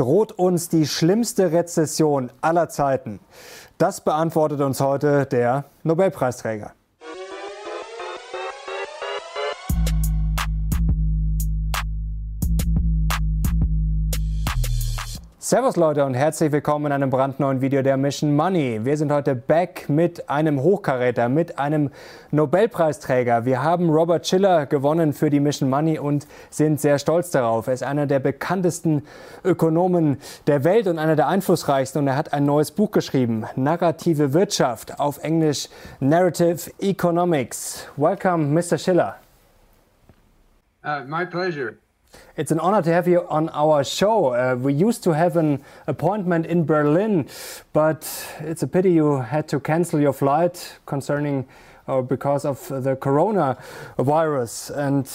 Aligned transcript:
Droht 0.00 0.32
uns 0.32 0.70
die 0.70 0.86
schlimmste 0.86 1.52
Rezession 1.52 2.32
aller 2.40 2.70
Zeiten? 2.70 3.20
Das 3.76 4.00
beantwortet 4.00 4.62
uns 4.62 4.80
heute 4.80 5.26
der 5.26 5.66
Nobelpreisträger. 5.82 6.72
Servus 15.50 15.74
Leute 15.74 16.04
und 16.04 16.14
herzlich 16.14 16.52
willkommen 16.52 16.86
in 16.86 16.92
einem 16.92 17.10
brandneuen 17.10 17.60
Video 17.60 17.82
der 17.82 17.96
Mission 17.96 18.36
Money. 18.36 18.84
Wir 18.84 18.96
sind 18.96 19.10
heute 19.10 19.34
back 19.34 19.88
mit 19.88 20.30
einem 20.30 20.62
Hochkaräter, 20.62 21.28
mit 21.28 21.58
einem 21.58 21.90
Nobelpreisträger. 22.30 23.44
Wir 23.44 23.60
haben 23.60 23.90
Robert 23.90 24.28
Schiller 24.28 24.66
gewonnen 24.66 25.12
für 25.12 25.28
die 25.28 25.40
Mission 25.40 25.68
Money 25.68 25.98
und 25.98 26.28
sind 26.50 26.80
sehr 26.80 27.00
stolz 27.00 27.32
darauf. 27.32 27.66
Er 27.66 27.72
ist 27.72 27.82
einer 27.82 28.06
der 28.06 28.20
bekanntesten 28.20 29.02
Ökonomen 29.44 30.18
der 30.46 30.62
Welt 30.62 30.86
und 30.86 31.00
einer 31.00 31.16
der 31.16 31.26
einflussreichsten 31.26 32.02
und 32.02 32.06
er 32.06 32.16
hat 32.16 32.32
ein 32.32 32.46
neues 32.46 32.70
Buch 32.70 32.92
geschrieben, 32.92 33.44
Narrative 33.56 34.32
Wirtschaft, 34.32 35.00
auf 35.00 35.18
Englisch 35.24 35.68
Narrative 35.98 36.70
Economics. 36.78 37.88
Welcome, 37.96 38.54
Mr. 38.54 38.78
Schiller. 38.78 39.16
Uh, 40.84 41.00
my 41.08 41.26
pleasure. 41.26 41.74
It's 42.36 42.50
an 42.50 42.60
honor 42.60 42.82
to 42.82 42.92
have 42.92 43.06
you 43.06 43.26
on 43.28 43.48
our 43.50 43.84
show. 43.84 44.34
Uh, 44.34 44.56
we 44.56 44.72
used 44.72 45.02
to 45.04 45.12
have 45.12 45.36
an 45.36 45.62
appointment 45.86 46.46
in 46.46 46.64
Berlin, 46.64 47.28
but 47.72 48.08
it's 48.40 48.62
a 48.62 48.66
pity 48.66 48.92
you 48.92 49.20
had 49.20 49.48
to 49.48 49.60
cancel 49.60 50.00
your 50.00 50.12
flight 50.12 50.78
concerning 50.86 51.46
or 51.86 52.02
because 52.02 52.44
of 52.44 52.68
the 52.68 52.96
coronavirus. 52.96 54.76
And 54.76 55.10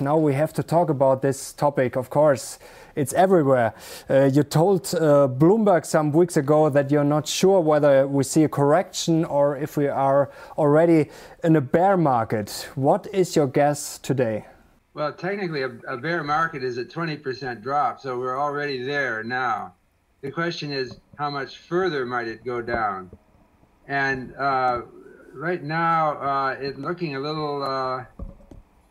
now 0.00 0.16
we 0.16 0.34
have 0.34 0.52
to 0.54 0.62
talk 0.62 0.90
about 0.90 1.22
this 1.22 1.52
topic, 1.52 1.96
of 1.96 2.10
course. 2.10 2.58
It's 2.96 3.12
everywhere. 3.12 3.74
Uh, 4.10 4.24
you 4.24 4.42
told 4.42 4.92
uh, 4.94 5.28
Bloomberg 5.28 5.86
some 5.86 6.10
weeks 6.10 6.36
ago 6.36 6.68
that 6.70 6.90
you're 6.90 7.04
not 7.04 7.28
sure 7.28 7.60
whether 7.60 8.08
we 8.08 8.24
see 8.24 8.42
a 8.42 8.48
correction 8.48 9.24
or 9.24 9.56
if 9.56 9.76
we 9.76 9.86
are 9.86 10.30
already 10.56 11.10
in 11.44 11.54
a 11.54 11.60
bear 11.60 11.96
market. 11.96 12.68
What 12.74 13.06
is 13.12 13.36
your 13.36 13.46
guess 13.46 13.98
today? 13.98 14.46
Well, 14.94 15.12
technically, 15.12 15.62
a, 15.62 15.70
a 15.86 15.96
bear 15.96 16.24
market 16.24 16.64
is 16.64 16.78
a 16.78 16.84
20% 16.84 17.62
drop, 17.62 18.00
so 18.00 18.18
we're 18.18 18.38
already 18.38 18.82
there 18.82 19.22
now. 19.22 19.74
The 20.22 20.30
question 20.30 20.72
is, 20.72 20.96
how 21.16 21.30
much 21.30 21.58
further 21.58 22.06
might 22.06 22.26
it 22.26 22.44
go 22.44 22.60
down? 22.62 23.10
And 23.86 24.34
uh, 24.36 24.82
right 25.34 25.62
now, 25.62 26.12
uh, 26.18 26.56
it's 26.58 26.78
looking 26.78 27.16
a 27.16 27.20
little, 27.20 27.62
uh, 27.62 28.04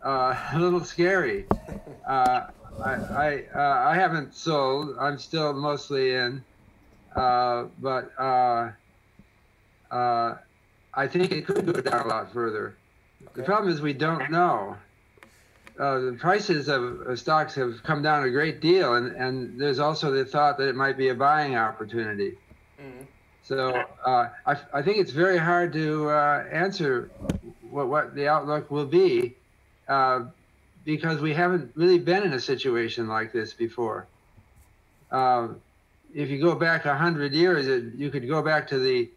uh 0.03 0.49
a 0.53 0.59
little 0.59 0.83
scary. 0.83 1.45
Uh, 2.07 2.47
I, 2.83 2.93
I, 2.93 3.43
uh, 3.53 3.89
I, 3.89 3.95
haven't 3.95 4.35
sold. 4.35 4.95
I'm 4.99 5.17
still 5.17 5.51
mostly 5.53 6.13
in, 6.13 6.43
but 7.15 8.11
I 8.19 8.73
think 11.07 11.31
it 11.31 11.45
could 11.45 11.65
go 11.65 11.81
down 11.81 12.05
a 12.05 12.07
lot 12.07 12.31
further. 12.31 12.77
The 13.33 13.43
problem 13.43 13.73
is 13.73 13.81
we 13.81 13.93
don't 13.93 14.29
know 14.31 14.77
uh, 15.79 15.99
the 15.99 16.17
prices 16.19 16.67
of, 16.69 17.01
of, 17.01 17.19
stocks 17.19 17.55
have 17.55 17.83
come 17.83 18.01
down 18.01 18.23
a 18.23 18.29
great 18.29 18.61
deal, 18.61 18.95
and, 18.95 19.15
and 19.15 19.59
there's 19.59 19.79
also 19.79 20.11
the 20.11 20.25
thought 20.25 20.57
that 20.57 20.67
it 20.67 20.75
might 20.75 20.97
be 20.97 21.09
a 21.09 21.15
buying 21.15 21.55
opportunity. 21.55 22.37
Mm-hmm. 22.81 23.03
So 23.43 23.83
uh, 24.05 24.29
I, 24.45 24.57
I 24.73 24.81
think 24.81 24.97
it's 24.97 25.11
very 25.11 25.37
hard 25.37 25.73
to 25.73 26.09
uh, 26.09 26.45
answer 26.51 27.11
what, 27.69 27.87
what 27.87 28.15
the 28.15 28.27
outlook 28.27 28.69
will 28.71 28.85
be 28.85 29.35
uh, 29.87 30.25
because 30.83 31.21
we 31.21 31.33
haven't 31.33 31.71
really 31.75 31.99
been 31.99 32.23
in 32.23 32.33
a 32.33 32.39
situation 32.39 33.07
like 33.07 33.31
this 33.31 33.53
before. 33.53 34.07
Uh, 35.11 35.49
if 36.13 36.29
you 36.29 36.41
go 36.41 36.55
back 36.55 36.85
100 36.85 37.33
years, 37.33 37.67
it, 37.67 37.93
you 37.95 38.09
could 38.09 38.27
go 38.27 38.41
back 38.41 38.67
to 38.69 38.79
the 38.79 39.09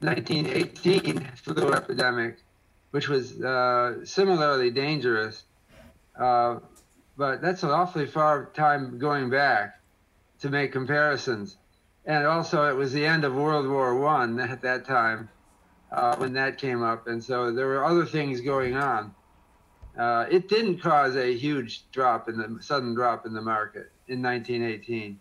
1918 0.00 1.30
flu 1.36 1.72
epidemic, 1.72 2.38
which 2.90 3.08
was 3.08 3.40
uh, 3.40 4.04
similarly 4.04 4.70
dangerous 4.70 5.44
uh, 6.20 6.60
but 7.16 7.40
that's 7.40 7.62
an 7.62 7.70
awfully 7.70 8.06
far 8.06 8.46
time 8.54 8.98
going 8.98 9.30
back 9.30 9.80
to 10.40 10.50
make 10.50 10.72
comparisons. 10.72 11.56
And 12.04 12.26
also, 12.26 12.68
it 12.68 12.76
was 12.76 12.92
the 12.92 13.04
end 13.04 13.24
of 13.24 13.34
World 13.34 13.68
War 13.68 13.94
One 13.94 14.38
at 14.40 14.62
that 14.62 14.84
time 14.84 15.28
uh, 15.90 16.16
when 16.16 16.34
that 16.34 16.58
came 16.58 16.82
up, 16.82 17.06
and 17.06 17.22
so 17.22 17.52
there 17.52 17.66
were 17.66 17.84
other 17.84 18.06
things 18.06 18.40
going 18.40 18.76
on. 18.76 19.14
Uh, 19.98 20.26
it 20.30 20.48
didn't 20.48 20.78
cause 20.78 21.16
a 21.16 21.36
huge 21.36 21.90
drop 21.90 22.28
in 22.28 22.36
the 22.38 22.62
sudden 22.62 22.94
drop 22.94 23.26
in 23.26 23.34
the 23.34 23.42
market 23.42 23.90
in 24.06 24.22
1918. 24.22 25.18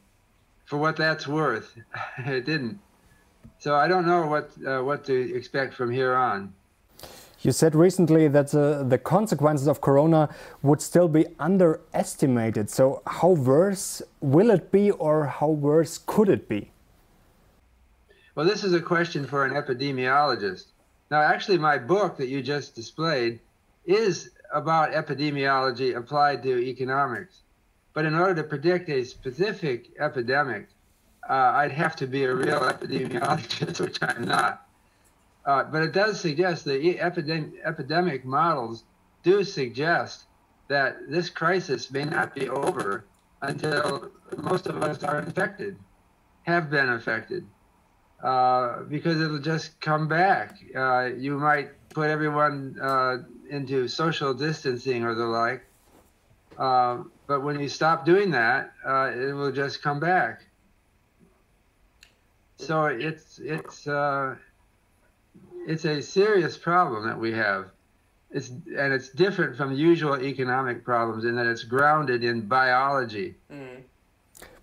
For 0.65 0.77
what 0.77 0.95
that's 0.95 1.27
worth, 1.27 1.75
it 2.19 2.45
didn't. 2.45 2.79
So 3.57 3.75
I 3.75 3.87
don't 3.87 4.05
know 4.05 4.27
what 4.27 4.51
uh, 4.65 4.81
what 4.83 5.05
to 5.05 5.35
expect 5.35 5.73
from 5.73 5.91
here 5.91 6.15
on. 6.15 6.53
You 7.41 7.53
said 7.53 7.73
recently 7.73 8.27
that 8.27 8.53
uh, 8.53 8.83
the 8.83 8.97
consequences 8.97 9.67
of 9.67 9.79
corona 9.79 10.29
would 10.61 10.81
still 10.81 11.07
be 11.07 11.25
underestimated. 11.39 12.69
So, 12.69 13.01
how 13.07 13.29
worse 13.29 14.01
will 14.19 14.49
it 14.49 14.71
be, 14.71 14.91
or 14.91 15.25
how 15.25 15.47
worse 15.47 15.97
could 16.05 16.27
it 16.27 16.49
be? 16.49 16.71
Well, 18.35 18.45
this 18.45 18.63
is 18.63 18.73
a 18.73 18.81
question 18.81 19.25
for 19.25 19.45
an 19.45 19.53
epidemiologist. 19.53 20.65
Now, 21.11 21.21
actually, 21.21 21.57
my 21.57 21.77
book 21.77 22.17
that 22.17 22.27
you 22.27 22.43
just 22.43 22.75
displayed 22.75 23.39
is 23.85 24.31
about 24.53 24.91
epidemiology 24.91 25.95
applied 25.95 26.43
to 26.43 26.59
economics. 26.59 27.41
But 27.93 28.05
in 28.05 28.15
order 28.15 28.35
to 28.35 28.43
predict 28.43 28.89
a 28.89 29.03
specific 29.03 29.91
epidemic, 29.99 30.67
uh, 31.29 31.33
I'd 31.33 31.71
have 31.71 31.95
to 31.97 32.07
be 32.07 32.25
a 32.25 32.33
real 32.33 32.59
epidemiologist, 32.59 33.79
which 33.85 33.97
I'm 34.01 34.25
not. 34.25 34.68
Uh, 35.49 35.63
but 35.63 35.81
it 35.81 35.93
does 35.93 36.21
suggest 36.21 36.63
the 36.63 36.99
epidemic, 36.99 37.53
epidemic 37.65 38.23
models 38.23 38.83
do 39.23 39.43
suggest 39.43 40.25
that 40.67 40.97
this 41.09 41.27
crisis 41.27 41.89
may 41.89 42.03
not 42.03 42.35
be 42.35 42.47
over 42.47 43.05
until 43.41 44.11
most 44.37 44.67
of 44.67 44.83
us 44.83 45.01
are 45.03 45.17
infected, 45.17 45.75
have 46.43 46.69
been 46.69 46.89
affected, 46.89 47.47
uh, 48.21 48.83
because 48.83 49.19
it'll 49.19 49.39
just 49.39 49.81
come 49.81 50.07
back. 50.07 50.55
Uh, 50.75 51.09
you 51.17 51.35
might 51.39 51.69
put 51.89 52.11
everyone 52.11 52.77
uh, 52.79 53.17
into 53.49 53.87
social 53.87 54.35
distancing 54.35 55.03
or 55.03 55.15
the 55.15 55.25
like, 55.25 55.65
uh, 56.59 57.01
but 57.25 57.41
when 57.41 57.59
you 57.59 57.69
stop 57.69 58.05
doing 58.05 58.29
that, 58.29 58.71
uh, 58.85 59.11
it 59.15 59.33
will 59.33 59.51
just 59.51 59.81
come 59.81 59.99
back. 59.99 60.43
So 62.57 62.85
it's 62.85 63.39
it's 63.39 63.87
it's 65.67 65.85
a 65.85 66.01
serious 66.01 66.57
problem 66.57 67.05
that 67.07 67.19
we 67.19 67.31
have. 67.33 67.65
It's 68.31 68.49
and 68.49 68.93
it's 68.93 69.09
different 69.09 69.55
from 69.57 69.73
usual 69.73 70.21
economic 70.21 70.83
problems 70.83 71.25
in 71.25 71.35
that 71.35 71.47
it's 71.47 71.63
grounded 71.63 72.23
in 72.23 72.41
biology. 72.41 73.35
Mm. 73.51 73.83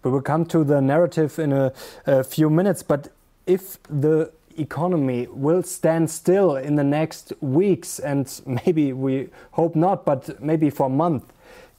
We 0.02 0.10
will 0.10 0.22
come 0.22 0.46
to 0.46 0.62
the 0.62 0.80
narrative 0.80 1.38
in 1.38 1.52
a, 1.52 1.72
a 2.06 2.22
few 2.22 2.48
minutes, 2.48 2.82
but 2.82 3.08
if 3.46 3.82
the 3.88 4.30
economy 4.58 5.26
will 5.30 5.62
stand 5.62 6.10
still 6.10 6.56
in 6.56 6.76
the 6.76 6.84
next 6.84 7.32
weeks 7.40 7.98
and 7.98 8.40
maybe 8.66 8.92
we 8.92 9.28
hope 9.52 9.76
not 9.76 10.04
but 10.04 10.40
maybe 10.40 10.70
for 10.70 10.86
a 10.86 10.90
month 10.90 11.24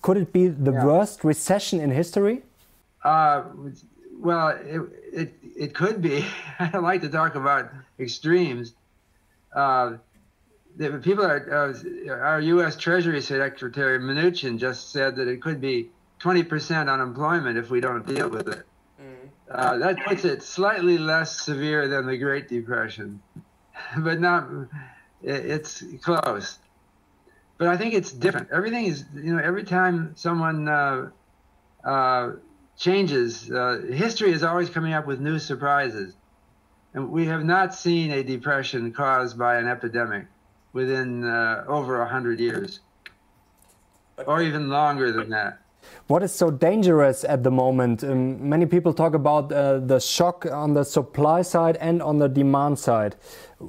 could 0.01 0.17
it 0.17 0.31
be 0.31 0.47
the 0.47 0.71
yeah. 0.71 0.85
worst 0.85 1.23
recession 1.23 1.79
in 1.79 1.89
history 1.89 2.43
uh, 3.03 3.43
well 4.17 4.49
it, 4.49 4.81
it, 5.13 5.33
it 5.57 5.75
could 5.75 6.01
be 6.01 6.25
i 6.59 6.77
like 6.77 7.01
to 7.01 7.09
talk 7.09 7.35
about 7.35 7.69
extremes 7.99 8.73
uh, 9.55 9.97
the 10.77 10.99
people 10.99 11.25
are, 11.25 11.73
uh, 11.73 12.11
our 12.11 12.39
U.S. 12.39 12.77
Treasury 12.77 13.21
Secretary 13.21 13.99
Mnuchin 13.99 14.59
just 14.59 14.91
said 14.91 15.15
that 15.15 15.27
it 15.27 15.41
could 15.41 15.59
be 15.59 15.89
20% 16.21 16.91
unemployment 16.91 17.57
if 17.57 17.69
we 17.69 17.79
don't 17.79 18.05
deal 18.05 18.29
with 18.29 18.47
it. 18.47 18.63
Mm. 19.01 19.29
Uh, 19.49 19.77
that 19.79 19.97
puts 20.05 20.23
it 20.23 20.43
slightly 20.43 20.97
less 20.97 21.41
severe 21.41 21.87
than 21.87 22.05
the 22.05 22.17
Great 22.17 22.47
Depression, 22.47 23.21
but 23.97 24.19
not. 24.19 24.47
It's 25.23 25.83
close. 26.03 26.59
But 27.57 27.69
I 27.69 27.77
think 27.77 27.95
it's 27.95 28.11
different. 28.11 28.49
Everything 28.51 28.85
is, 28.85 29.03
you 29.15 29.35
know, 29.35 29.41
every 29.41 29.63
time 29.63 30.15
someone 30.15 30.67
uh, 30.67 31.09
uh, 31.83 32.33
changes, 32.77 33.51
uh, 33.51 33.81
history 33.91 34.31
is 34.31 34.43
always 34.43 34.69
coming 34.69 34.93
up 34.93 35.05
with 35.07 35.19
new 35.19 35.39
surprises. 35.39 36.15
And 36.93 37.11
we 37.11 37.25
have 37.25 37.43
not 37.43 37.75
seen 37.75 38.11
a 38.11 38.23
depression 38.23 38.93
caused 38.93 39.37
by 39.37 39.57
an 39.57 39.67
epidemic 39.67 40.27
within 40.73 41.25
uh, 41.25 41.65
over 41.67 41.99
100 41.99 42.39
years, 42.39 42.79
or 44.25 44.41
even 44.41 44.69
longer 44.69 45.11
than 45.11 45.29
that. 45.31 45.59
What 46.07 46.23
is 46.23 46.33
so 46.33 46.51
dangerous 46.51 47.23
at 47.23 47.43
the 47.43 47.51
moment? 47.51 48.03
Um, 48.03 48.49
many 48.49 48.65
people 48.65 48.93
talk 48.93 49.13
about 49.13 49.51
uh, 49.51 49.79
the 49.79 49.99
shock 49.99 50.45
on 50.45 50.73
the 50.73 50.83
supply 50.83 51.41
side 51.41 51.77
and 51.77 52.01
on 52.01 52.19
the 52.19 52.27
demand 52.27 52.79
side. 52.79 53.15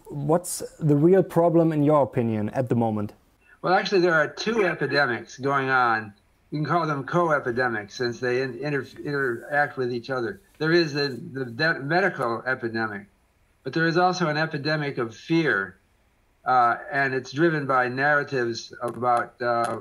What's 0.06 0.62
the 0.80 0.96
real 0.96 1.22
problem, 1.22 1.72
in 1.72 1.82
your 1.82 2.02
opinion, 2.02 2.50
at 2.50 2.68
the 2.68 2.74
moment? 2.74 3.12
Well, 3.62 3.74
actually, 3.74 4.00
there 4.00 4.14
are 4.14 4.28
two 4.28 4.64
epidemics 4.64 5.38
going 5.38 5.68
on 5.68 6.14
you 6.50 6.58
can 6.58 6.66
call 6.66 6.86
them 6.86 7.04
co-epidemics 7.04 7.94
since 7.94 8.20
they 8.20 8.42
inter- 8.42 8.86
interact 9.04 9.76
with 9.76 9.92
each 9.92 10.08
other. 10.08 10.40
There 10.58 10.72
is 10.72 10.94
the, 10.94 11.08
the 11.08 11.44
de- 11.44 11.80
medical 11.80 12.42
epidemic, 12.46 13.06
but 13.64 13.72
there 13.72 13.86
is 13.86 13.98
also 13.98 14.28
an 14.28 14.36
epidemic 14.36 14.98
of 14.98 15.14
fear, 15.14 15.76
uh, 16.44 16.76
and 16.90 17.12
it's 17.12 17.32
driven 17.32 17.66
by 17.66 17.88
narratives 17.88 18.72
about 18.80 19.40
uh, 19.42 19.80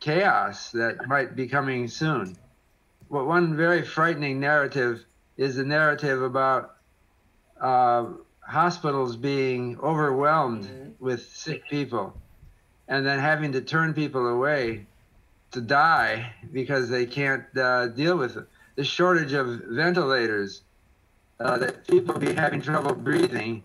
chaos 0.00 0.72
that 0.72 1.06
might 1.06 1.36
be 1.36 1.46
coming 1.46 1.86
soon. 1.86 2.36
Well, 3.08 3.26
one 3.26 3.56
very 3.56 3.82
frightening 3.82 4.40
narrative 4.40 5.04
is 5.36 5.54
the 5.54 5.64
narrative 5.64 6.20
about 6.20 6.74
uh, 7.60 8.06
hospitals 8.40 9.16
being 9.16 9.78
overwhelmed 9.80 10.64
mm-hmm. 10.64 11.04
with 11.04 11.28
sick 11.32 11.68
people 11.70 12.20
and 12.88 13.06
then 13.06 13.18
having 13.18 13.52
to 13.52 13.60
turn 13.60 13.94
people 13.94 14.26
away 14.26 14.86
to 15.54 15.60
die 15.60 16.32
because 16.52 16.88
they 16.88 17.06
can't 17.06 17.44
uh, 17.56 17.88
deal 17.88 18.16
with 18.16 18.36
it. 18.36 18.46
The 18.76 18.84
shortage 18.84 19.32
of 19.32 19.62
ventilators, 19.66 20.62
uh, 21.40 21.58
that 21.58 21.86
people 21.86 22.18
be 22.18 22.32
having 22.32 22.60
trouble 22.60 22.94
breathing, 22.94 23.64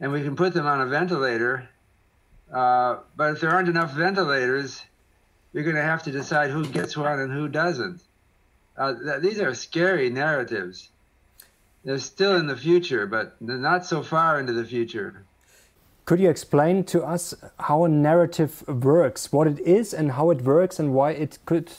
and 0.00 0.12
we 0.12 0.22
can 0.22 0.36
put 0.36 0.52
them 0.52 0.66
on 0.66 0.80
a 0.80 0.86
ventilator. 0.86 1.68
Uh, 2.52 2.98
but 3.16 3.32
if 3.32 3.40
there 3.40 3.50
aren't 3.50 3.68
enough 3.68 3.92
ventilators, 3.92 4.82
you're 5.52 5.64
going 5.64 5.76
to 5.76 5.82
have 5.82 6.02
to 6.04 6.12
decide 6.12 6.50
who 6.50 6.66
gets 6.66 6.96
one 6.96 7.20
and 7.20 7.32
who 7.32 7.48
doesn't. 7.48 8.02
Uh, 8.76 8.94
th- 8.94 9.22
these 9.22 9.40
are 9.40 9.54
scary 9.54 10.10
narratives. 10.10 10.90
They're 11.84 11.98
still 11.98 12.36
in 12.36 12.46
the 12.46 12.56
future, 12.56 13.06
but 13.06 13.40
not 13.40 13.86
so 13.86 14.02
far 14.02 14.38
into 14.38 14.52
the 14.52 14.64
future. 14.64 15.24
Could 16.04 16.18
you 16.18 16.28
explain 16.28 16.82
to 16.84 17.04
us 17.04 17.32
how 17.60 17.84
a 17.84 17.88
narrative 17.88 18.64
works, 18.66 19.32
what 19.32 19.46
it 19.46 19.60
is 19.60 19.94
and 19.94 20.12
how 20.12 20.30
it 20.30 20.42
works 20.42 20.80
and 20.80 20.92
why 20.92 21.12
it 21.12 21.38
could 21.46 21.72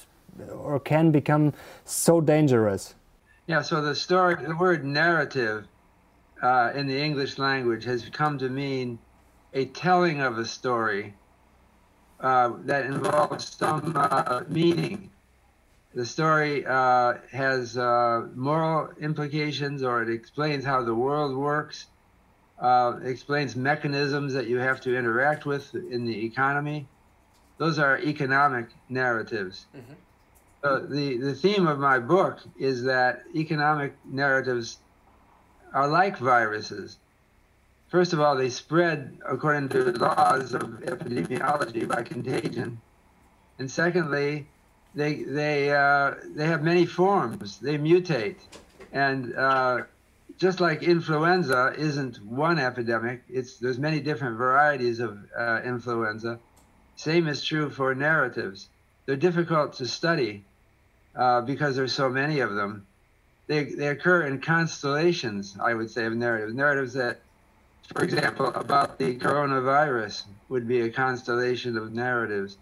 or 0.50 0.80
can 0.80 1.12
become 1.12 1.54
so 1.84 2.22
dangerous? 2.22 2.96
Yeah, 3.48 3.62
so 3.62 3.82
the 3.82 3.94
story, 3.94 4.36
the 4.36 4.56
word 4.56 4.86
narrative 4.86 5.66
uh, 6.42 6.72
in 6.74 6.88
the 6.88 6.98
English 6.98 7.38
language 7.38 7.84
has 7.84 8.10
come 8.10 8.38
to 8.38 8.50
mean 8.50 8.98
a 9.54 9.66
telling 9.66 10.22
of 10.22 10.38
a 10.38 10.46
story 10.46 11.14
uh, 12.22 12.54
that 12.64 12.86
involves 12.86 13.56
some 13.58 13.92
uh, 13.96 14.42
meaning. 14.48 15.10
The 15.94 16.06
story 16.06 16.66
uh, 16.66 17.16
has 17.30 17.78
uh, 17.78 18.28
moral 18.34 18.90
implications 19.00 19.84
or 19.84 20.02
it 20.02 20.10
explains 20.10 20.64
how 20.64 20.82
the 20.84 20.96
world 20.96 21.36
works 21.36 21.88
uh, 22.64 22.98
explains 23.04 23.56
mechanisms 23.58 24.34
that 24.34 24.48
you 24.48 24.58
have 24.58 24.80
to 24.82 24.98
interact 24.98 25.46
with 25.46 25.76
in 25.76 26.06
the 26.06 26.26
economy. 26.26 26.88
Those 27.58 27.78
are 27.78 28.00
economic 28.00 28.68
narratives. 28.88 29.66
Mm-hmm. 29.76 29.94
Uh, 30.64 30.80
the, 30.90 31.18
the 31.18 31.36
theme 31.36 31.68
of 31.68 31.78
my 31.78 32.00
book 32.00 32.40
is 32.58 32.84
that 32.84 33.24
economic 33.36 33.94
narratives 34.06 34.78
are 35.74 35.90
like 35.90 36.18
viruses. 36.18 36.98
First 37.90 38.14
of 38.14 38.22
all, 38.22 38.38
they 38.38 38.50
spread 38.50 39.18
according 39.28 39.70
to 39.70 39.84
the 39.84 40.00
laws 40.00 40.54
of 40.54 40.62
epidemiology 40.62 41.86
by 41.86 42.02
contagion. 42.02 42.80
And 43.60 43.70
secondly, 43.70 44.48
they, 44.96 45.24
they, 45.24 45.72
uh, 45.72 46.14
they 46.34 46.46
have 46.46 46.64
many 46.64 46.86
forms, 46.86 47.60
they 47.60 47.78
mutate. 47.78 48.38
And 48.94 49.36
uh, 49.36 49.82
just 50.44 50.60
like 50.60 50.84
influenza 50.84 51.74
isn't 51.78 52.18
one 52.22 52.60
epidemic, 52.60 53.24
it's 53.30 53.56
there's 53.60 53.80
many 53.80 54.02
different 54.02 54.38
varieties 54.38 55.00
of 55.00 55.18
uh, 55.38 55.62
influenza. 55.64 56.38
Same 56.98 57.30
is 57.30 57.46
true 57.46 57.70
for 57.70 57.96
narratives. 57.96 58.68
They're 59.06 59.16
difficult 59.16 59.72
to 59.76 59.88
study 59.88 60.44
uh, 61.16 61.40
because 61.42 61.78
there's 61.78 61.94
so 61.94 62.10
many 62.10 62.42
of 62.42 62.56
them. 62.56 62.86
They 63.48 63.64
they 63.64 63.88
occur 63.88 64.24
in 64.28 64.42
constellations, 64.42 65.56
I 65.62 65.74
would 65.74 65.90
say, 65.90 66.04
of 66.04 66.14
narratives. 66.14 66.54
Narratives 66.54 66.94
that, 66.96 67.22
for 67.94 68.04
example, 68.04 68.48
about 68.48 69.00
the 69.00 69.16
coronavirus 69.16 70.24
would 70.50 70.68
be 70.68 70.82
a 70.82 70.90
constellation 70.90 71.78
of 71.78 71.94
narratives. 71.94 72.58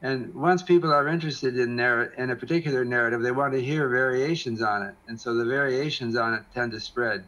And 0.00 0.32
once 0.34 0.62
people 0.62 0.92
are 0.92 1.08
interested 1.08 1.58
in, 1.58 1.74
narr- 1.74 2.12
in 2.16 2.30
a 2.30 2.36
particular 2.36 2.84
narrative, 2.84 3.20
they 3.20 3.32
want 3.32 3.52
to 3.54 3.60
hear 3.60 3.88
variations 3.88 4.62
on 4.62 4.82
it. 4.82 4.94
And 5.08 5.20
so 5.20 5.34
the 5.34 5.44
variations 5.44 6.16
on 6.16 6.34
it 6.34 6.42
tend 6.54 6.72
to 6.72 6.80
spread. 6.80 7.24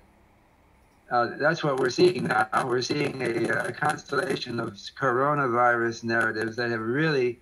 Uh, 1.11 1.31
that's 1.38 1.64
what 1.64 1.81
we're 1.81 1.90
seeing 1.90 2.25
now. 2.25 2.49
We're 2.64 2.82
seeing 2.82 3.20
a, 3.20 3.67
a, 3.67 3.72
constellation 3.72 4.61
of 4.61 4.75
coronavirus 4.75 6.05
narratives 6.05 6.55
that 6.55 6.70
have 6.70 6.81
really 6.81 7.40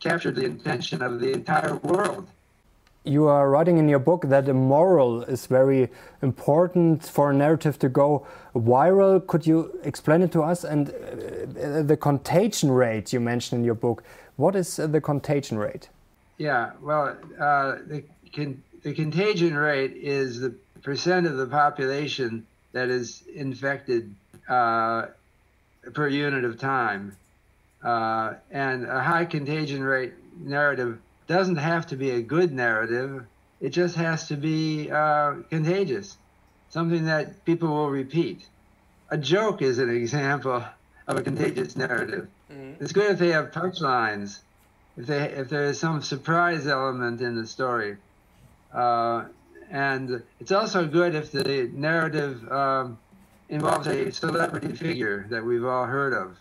captured 0.00 0.36
the 0.36 0.44
attention 0.44 1.00
of 1.00 1.18
the 1.18 1.32
entire 1.32 1.76
world. 1.76 2.28
You 3.04 3.28
are 3.28 3.48
writing 3.48 3.78
in 3.78 3.88
your 3.88 3.98
book 3.98 4.26
that 4.28 4.46
a 4.50 4.52
moral 4.52 5.22
is 5.22 5.46
very 5.46 5.88
important 6.20 7.02
for 7.02 7.30
a 7.30 7.34
narrative 7.34 7.78
to 7.78 7.88
go 7.88 8.26
viral. 8.54 9.26
Could 9.26 9.46
you 9.46 9.80
explain 9.84 10.20
it 10.20 10.30
to 10.32 10.42
us? 10.42 10.64
And 10.64 10.90
uh, 10.90 11.82
the 11.82 11.96
contagion 11.96 12.70
rate 12.70 13.14
you 13.14 13.20
mentioned 13.20 13.60
in 13.60 13.64
your 13.64 13.74
book, 13.74 14.02
what 14.40 14.56
is 14.56 14.78
uh, 14.78 14.86
the 14.86 15.00
contagion 15.00 15.58
rate? 15.58 15.88
Yeah, 16.38 16.72
well, 16.82 17.16
uh, 17.38 17.76
the, 17.86 18.02
con 18.34 18.62
the 18.82 18.94
contagion 18.94 19.54
rate 19.54 19.92
is 19.92 20.40
the 20.40 20.54
percent 20.82 21.26
of 21.26 21.36
the 21.36 21.46
population 21.46 22.46
that 22.72 22.88
is 22.88 23.22
infected 23.34 24.14
uh, 24.48 25.06
per 25.92 26.08
unit 26.08 26.44
of 26.44 26.58
time. 26.58 27.16
Uh, 27.82 28.34
and 28.50 28.86
a 28.86 29.02
high 29.02 29.24
contagion 29.24 29.82
rate 29.82 30.12
narrative 30.38 30.98
doesn't 31.26 31.56
have 31.56 31.86
to 31.88 31.96
be 31.96 32.10
a 32.10 32.22
good 32.22 32.52
narrative, 32.52 33.24
it 33.60 33.70
just 33.70 33.94
has 33.94 34.28
to 34.28 34.36
be 34.36 34.90
uh, 34.90 35.34
contagious, 35.50 36.16
something 36.70 37.04
that 37.04 37.44
people 37.44 37.68
will 37.68 37.90
repeat. 37.90 38.46
A 39.10 39.18
joke 39.18 39.62
is 39.62 39.78
an 39.78 39.90
example 39.90 40.64
of 41.06 41.16
a 41.16 41.22
contagious 41.22 41.76
narrative. 41.76 42.28
Mm-hmm. 42.50 42.82
It's 42.82 42.92
good 42.92 43.10
if 43.12 43.18
they 43.18 43.28
have 43.28 43.52
punchlines, 43.52 44.38
if 44.96 45.06
they 45.06 45.30
if 45.30 45.48
there 45.48 45.64
is 45.64 45.78
some 45.78 46.02
surprise 46.02 46.66
element 46.66 47.20
in 47.20 47.36
the 47.36 47.46
story, 47.46 47.96
uh, 48.74 49.24
and 49.70 50.22
it's 50.40 50.52
also 50.52 50.86
good 50.86 51.14
if 51.14 51.30
the 51.30 51.70
narrative 51.72 52.50
um, 52.50 52.98
involves 53.48 53.86
a 53.86 54.10
celebrity 54.10 54.74
figure 54.74 55.26
that 55.30 55.44
we've 55.44 55.64
all 55.64 55.84
heard 55.84 56.12
of, 56.12 56.36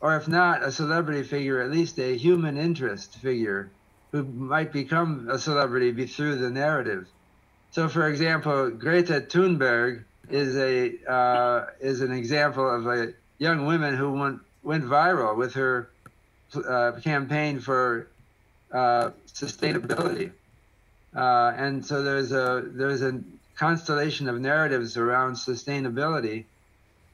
or 0.00 0.16
if 0.16 0.26
not 0.26 0.62
a 0.62 0.72
celebrity 0.72 1.22
figure, 1.22 1.60
at 1.60 1.70
least 1.70 1.98
a 1.98 2.16
human 2.16 2.56
interest 2.56 3.16
figure 3.16 3.70
who 4.10 4.24
might 4.24 4.72
become 4.72 5.28
a 5.30 5.38
celebrity 5.38 6.06
through 6.06 6.36
the 6.36 6.50
narrative. 6.50 7.06
So, 7.70 7.88
for 7.88 8.08
example, 8.08 8.70
Greta 8.70 9.20
Thunberg 9.20 10.04
is 10.30 10.56
a 10.56 10.94
uh, 11.08 11.66
is 11.80 12.00
an 12.00 12.12
example 12.12 12.68
of 12.68 12.86
a 12.86 13.12
young 13.38 13.66
woman 13.66 13.96
who 13.96 14.12
went 14.12 14.40
went 14.66 14.84
viral 14.84 15.36
with 15.36 15.54
her 15.54 15.88
uh, 16.54 16.92
campaign 17.02 17.60
for 17.60 18.08
uh, 18.72 19.10
sustainability. 19.28 20.32
Uh, 21.14 21.52
and 21.56 21.86
so 21.86 22.02
there's 22.02 22.32
a 22.32 22.64
there's 22.66 23.00
a 23.00 23.22
constellation 23.54 24.28
of 24.28 24.38
narratives 24.38 24.96
around 24.96 25.34
sustainability 25.34 26.44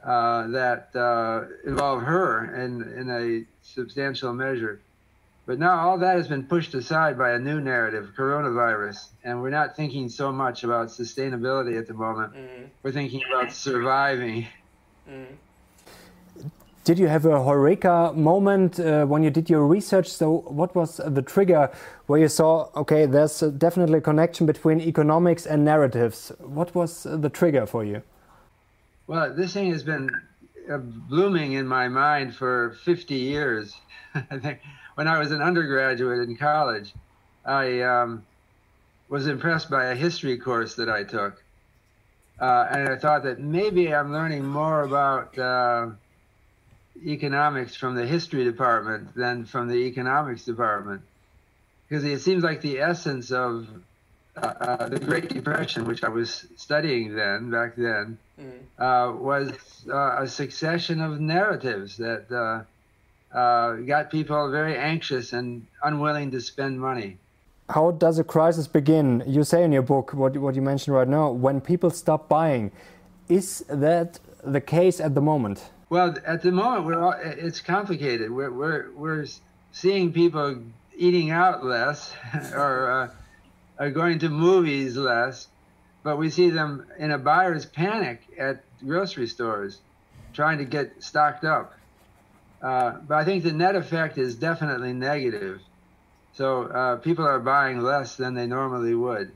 uh, 0.03 0.49
that 0.49 0.89
uh, 0.97 1.45
involve 1.65 2.03
her 2.03 2.53
in 2.55 2.83
in 2.99 3.11
a 3.11 3.45
substantial 3.63 4.33
measure. 4.33 4.81
But 5.45 5.59
now 5.59 5.81
all 5.81 5.99
that 5.99 6.17
has 6.17 6.29
been 6.29 6.45
pushed 6.45 6.73
aside 6.75 7.19
by 7.19 7.33
a 7.33 7.39
new 7.39 7.61
narrative, 7.61 8.13
coronavirus, 8.17 9.09
and 9.25 9.43
we're 9.43 9.51
not 9.51 9.77
thinking 9.77 10.09
so 10.09 10.33
much 10.33 10.65
about 10.65 10.89
sustainability 10.89 11.77
at 11.79 11.87
the 11.87 11.95
moment. 11.95 12.33
Mm. 12.35 12.69
We're 12.83 12.93
thinking 12.93 13.23
about 13.29 13.53
surviving. 13.53 14.47
Mm. 15.09 15.27
Did 16.85 16.99
you 16.99 17.07
have 17.07 17.27
a 17.27 17.39
Eureka 17.39 18.13
moment 18.13 18.81
uh, 18.81 19.07
when 19.07 19.23
you 19.23 19.31
did 19.31 19.49
your 19.49 19.65
research? 19.69 20.09
So, 20.09 20.41
what 20.49 20.75
was 20.75 20.97
the 20.97 21.23
trigger 21.23 21.71
where 22.07 22.19
you 22.19 22.27
saw, 22.27 22.71
okay, 22.75 23.07
there's 23.07 23.39
definitely 23.39 23.99
a 23.99 24.01
connection 24.01 24.47
between 24.47 24.81
economics 24.81 25.47
and 25.47 25.65
narratives? 25.65 26.33
What 26.41 26.75
was 26.75 27.05
the 27.05 27.29
trigger 27.29 27.67
for 27.67 27.85
you? 27.85 28.03
Well, 29.07 29.33
this 29.33 29.53
thing 29.53 29.71
has 29.71 29.85
been 29.85 30.11
uh, 30.69 30.79
blooming 30.79 31.53
in 31.53 31.69
my 31.69 31.87
mind 31.87 32.35
for 32.35 32.77
50 32.85 33.15
years. 33.15 33.77
I 34.15 34.39
think 34.39 34.59
when 34.97 35.07
I 35.07 35.21
was 35.21 35.31
an 35.31 35.41
undergraduate 35.41 36.29
in 36.29 36.37
college, 36.37 36.95
I 37.45 37.81
um, 37.83 38.25
was 39.09 39.29
impressed 39.29 39.71
by 39.71 39.85
a 39.85 39.95
history 39.95 40.37
course 40.37 40.75
that 40.75 40.89
I 40.89 41.05
took. 41.05 41.45
Uh, 42.41 42.67
and 42.73 42.89
I 42.89 42.97
thought 42.97 43.23
that 43.23 43.39
maybe 43.39 43.95
I'm 43.95 44.13
learning 44.13 44.45
more 44.45 44.83
about 44.83 45.39
uh, 45.39 45.91
economics 47.05 47.75
from 47.75 47.95
the 47.95 48.07
history 48.07 48.45
department 48.45 49.15
than 49.15 49.45
from 49.45 49.69
the 49.69 49.77
economics 49.87 50.45
department 50.45 51.03
because 51.93 52.05
it 52.05 52.21
seems 52.21 52.43
like 52.43 52.63
the 52.63 52.81
essence 52.81 53.31
of 53.31 53.69
uh, 54.35 54.41
uh, 54.41 54.89
the 54.89 54.99
Great 54.99 55.29
Depression, 55.29 55.85
which 55.85 56.03
I 56.03 56.09
was 56.09 56.47
studying 56.57 57.15
then, 57.15 57.51
back 57.51 57.77
then, 57.77 58.17
mm. 58.41 58.51
uh, 58.79 59.15
was 59.15 59.53
uh, 59.93 60.23
a 60.23 60.27
succession 60.27 61.03
of 61.03 61.21
narratives 61.21 61.99
that 61.99 62.33
uh, 62.33 63.37
uh, 63.37 63.73
got 63.75 64.11
people 64.11 64.51
very 64.51 64.75
anxious 64.79 65.35
and 65.35 65.67
unwilling 65.83 66.31
to 66.31 66.41
spend 66.41 66.81
money. 66.81 67.19
How 67.69 67.91
does 67.91 68.19
a 68.19 68.25
crisis 68.25 68.67
begin? 68.67 69.23
You 69.27 69.45
say 69.45 69.63
in 69.63 69.71
your 69.71 69.83
book, 69.83 70.15
what, 70.15 70.35
what 70.39 70.55
you 70.55 70.63
mentioned 70.63 70.97
right 70.97 71.07
now, 71.07 71.31
when 71.31 71.61
people 71.61 71.91
stop 71.91 72.27
buying. 72.27 72.73
Is 73.29 73.67
that 73.69 74.19
the 74.43 74.63
case 74.63 74.99
at 74.99 75.15
the 75.15 75.21
moment? 75.21 75.63
Well, 75.93 76.17
at 76.25 76.41
the 76.41 76.53
moment, 76.53 76.87
we're 76.87 76.99
all, 76.99 77.13
it's 77.23 77.61
complicated. 77.61 78.31
We're, 78.31 78.51
we're, 78.51 78.91
we're 78.93 79.27
seeing 79.73 80.15
people 80.15 80.63
eating 80.97 81.31
out 81.31 81.67
less 81.67 82.15
or 82.55 82.91
uh, 82.91 83.11
are 83.79 83.91
going 83.91 84.21
to 84.21 84.31
movies 84.31 84.97
less, 84.97 85.49
but 86.03 86.17
we 86.17 86.31
see 86.31 86.49
them 86.49 86.87
in 86.99 87.11
a 87.11 87.19
buyer's 87.19 87.67
panic 87.67 88.23
at 88.39 88.65
grocery 88.83 89.27
stores 89.27 89.81
trying 90.33 90.57
to 90.57 90.65
get 90.65 91.03
stocked 91.03 91.45
up. 91.45 91.75
Uh, 92.63 92.93
but 93.07 93.17
I 93.17 93.27
think 93.27 93.45
the 93.45 93.53
net 93.53 93.77
effect 93.77 94.17
is 94.17 94.35
definitely 94.35 94.95
negative. 94.95 95.61
So 96.33 96.63
uh, 96.63 96.97
people 96.97 97.27
are 97.27 97.39
buying 97.39 97.83
less 97.83 98.17
than 98.17 98.33
they 98.33 98.47
normally 98.47 98.95
would. 98.95 99.31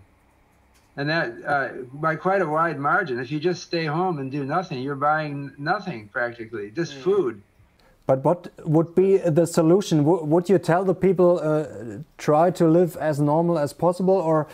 And 0.96 1.10
that 1.10 1.32
uh, 1.46 1.68
by 1.92 2.16
quite 2.16 2.40
a 2.40 2.46
wide 2.46 2.78
margin. 2.78 3.18
If 3.20 3.30
you 3.30 3.38
just 3.38 3.62
stay 3.62 3.84
home 3.84 4.18
and 4.18 4.30
do 4.30 4.44
nothing, 4.44 4.80
you're 4.80 4.94
buying 4.94 5.52
nothing 5.58 6.08
practically, 6.08 6.70
just 6.70 6.94
mm. 6.94 7.02
food. 7.02 7.42
But 8.06 8.22
what 8.24 8.48
would 8.64 8.94
be 8.94 9.18
the 9.18 9.46
solution? 9.46 9.98
W 9.98 10.24
would 10.24 10.48
you 10.48 10.58
tell 10.58 10.84
the 10.84 10.94
people 10.94 11.40
uh, 11.42 11.66
try 12.18 12.50
to 12.52 12.64
live 12.68 12.96
as 12.96 13.20
normal 13.20 13.58
as 13.58 13.72
possible, 13.72 14.14
or 14.14 14.46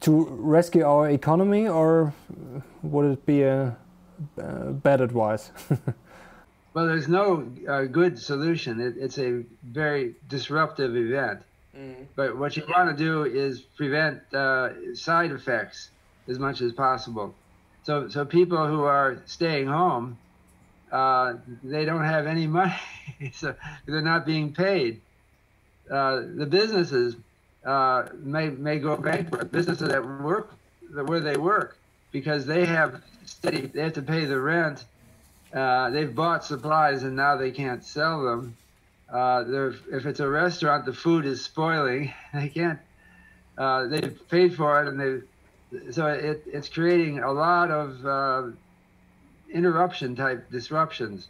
to 0.00 0.28
rescue 0.30 0.84
our 0.84 1.10
economy, 1.10 1.66
or 1.66 2.12
would 2.82 3.06
it 3.12 3.26
be 3.26 3.42
a, 3.42 3.76
a 4.36 4.70
bad 4.70 5.00
advice? 5.00 5.50
well, 6.74 6.86
there's 6.86 7.08
no 7.08 7.48
uh, 7.68 7.84
good 7.84 8.18
solution. 8.18 8.80
It, 8.80 8.94
it's 8.96 9.18
a 9.18 9.42
very 9.64 10.14
disruptive 10.28 10.96
event. 10.96 11.40
Mm. 11.76 12.06
But 12.14 12.36
what 12.36 12.56
you 12.56 12.64
want 12.68 12.96
to 12.96 13.04
do 13.04 13.24
is 13.24 13.60
prevent 13.60 14.20
uh, 14.32 14.94
side 14.94 15.32
effects 15.32 15.90
as 16.28 16.38
much 16.38 16.60
as 16.60 16.72
possible. 16.72 17.34
So, 17.82 18.08
so 18.08 18.24
people 18.24 18.66
who 18.66 18.84
are 18.84 19.22
staying 19.26 19.66
home 19.66 20.18
uh, 20.94 21.34
they 21.64 21.84
don't 21.84 22.04
have 22.04 22.26
any 22.26 22.46
money, 22.60 22.72
so 23.32 23.54
they're 23.84 24.00
not 24.00 24.24
being 24.24 24.52
paid. 24.52 25.00
Uh, 25.90 26.22
the 26.36 26.46
businesses 26.46 27.16
uh, 27.66 28.04
may 28.16 28.48
may 28.48 28.78
go 28.78 28.96
bankrupt. 28.96 29.50
Businesses 29.50 29.88
that 29.88 30.04
work 30.04 30.52
where 30.92 31.20
they 31.20 31.36
work 31.36 31.76
because 32.12 32.46
they 32.46 32.64
have 32.64 33.02
steady, 33.24 33.66
they 33.66 33.82
have 33.82 33.94
to 33.94 34.02
pay 34.02 34.24
the 34.24 34.40
rent. 34.40 34.84
Uh, 35.52 35.90
they've 35.90 36.14
bought 36.14 36.44
supplies 36.44 37.02
and 37.02 37.16
now 37.16 37.36
they 37.36 37.50
can't 37.50 37.84
sell 37.84 38.24
them. 38.24 38.56
Uh, 39.14 39.44
if 39.92 40.06
it's 40.06 40.20
a 40.20 40.28
restaurant, 40.28 40.84
the 40.84 40.92
food 40.92 41.24
is 41.24 41.44
spoiling. 41.44 42.12
They 42.34 42.48
can't. 42.48 42.80
Uh, 43.56 43.86
they've 43.86 44.18
paid 44.28 44.56
for 44.56 44.82
it 44.82 44.88
and 44.88 44.98
they 45.00 45.92
so 45.92 46.06
it, 46.06 46.42
it's 46.46 46.68
creating 46.68 47.20
a 47.20 47.32
lot 47.32 47.70
of 47.70 48.54
interruption 49.52 50.16
type 50.16 50.50
disruptions. 50.50 51.28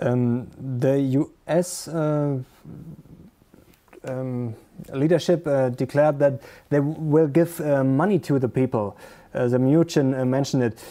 Um, 0.00 0.48
the 0.80 0.98
U.S. 0.98 1.86
Uh, 1.86 2.38
um, 4.04 4.54
leadership 4.92 5.46
uh, 5.46 5.68
declared 5.68 6.18
that 6.18 6.42
they 6.70 6.80
will 6.80 7.28
give 7.28 7.60
uh, 7.60 7.84
money 7.84 8.18
to 8.20 8.38
the 8.38 8.48
people. 8.48 8.96
Uh, 9.32 9.46
the 9.48 9.58
Mnuchin 9.58 10.18
uh, 10.18 10.24
mentioned 10.24 10.62
it. 10.62 10.82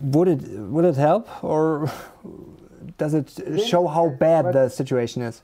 Would 0.00 0.28
it 0.28 0.42
would 0.42 0.84
it 0.84 0.96
help, 0.96 1.42
or 1.42 1.90
does 2.98 3.14
it 3.14 3.32
show 3.66 3.86
how 3.86 4.08
bad 4.08 4.52
the 4.52 4.68
situation 4.68 5.22
is? 5.22 5.42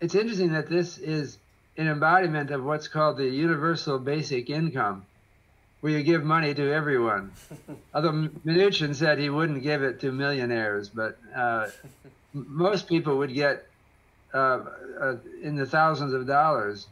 It's 0.00 0.14
interesting 0.14 0.52
that 0.52 0.68
this 0.68 0.98
is 0.98 1.38
an 1.76 1.88
embodiment 1.88 2.50
of 2.50 2.64
what's 2.64 2.88
called 2.88 3.16
the 3.16 3.28
universal 3.28 3.98
basic 3.98 4.50
income 4.50 5.06
where 5.82 5.92
you 5.92 6.02
give 6.02 6.22
money 6.22 6.54
to 6.54 6.72
everyone. 6.72 7.32
Although 7.94 8.28
Mnuchin 8.46 8.94
said 8.94 9.18
he 9.18 9.30
wouldn't 9.30 9.62
give 9.62 9.82
it 9.82 10.00
to 10.00 10.12
millionaires, 10.12 10.88
but 10.88 11.18
uh, 11.34 11.66
most 12.32 12.88
people 12.88 13.18
would 13.18 13.34
get 13.34 13.66
uh, 14.32 14.60
uh, 15.00 15.16
in 15.42 15.56
the 15.56 15.66
thousands 15.66 16.14
of 16.14 16.26
dollars 16.26 16.86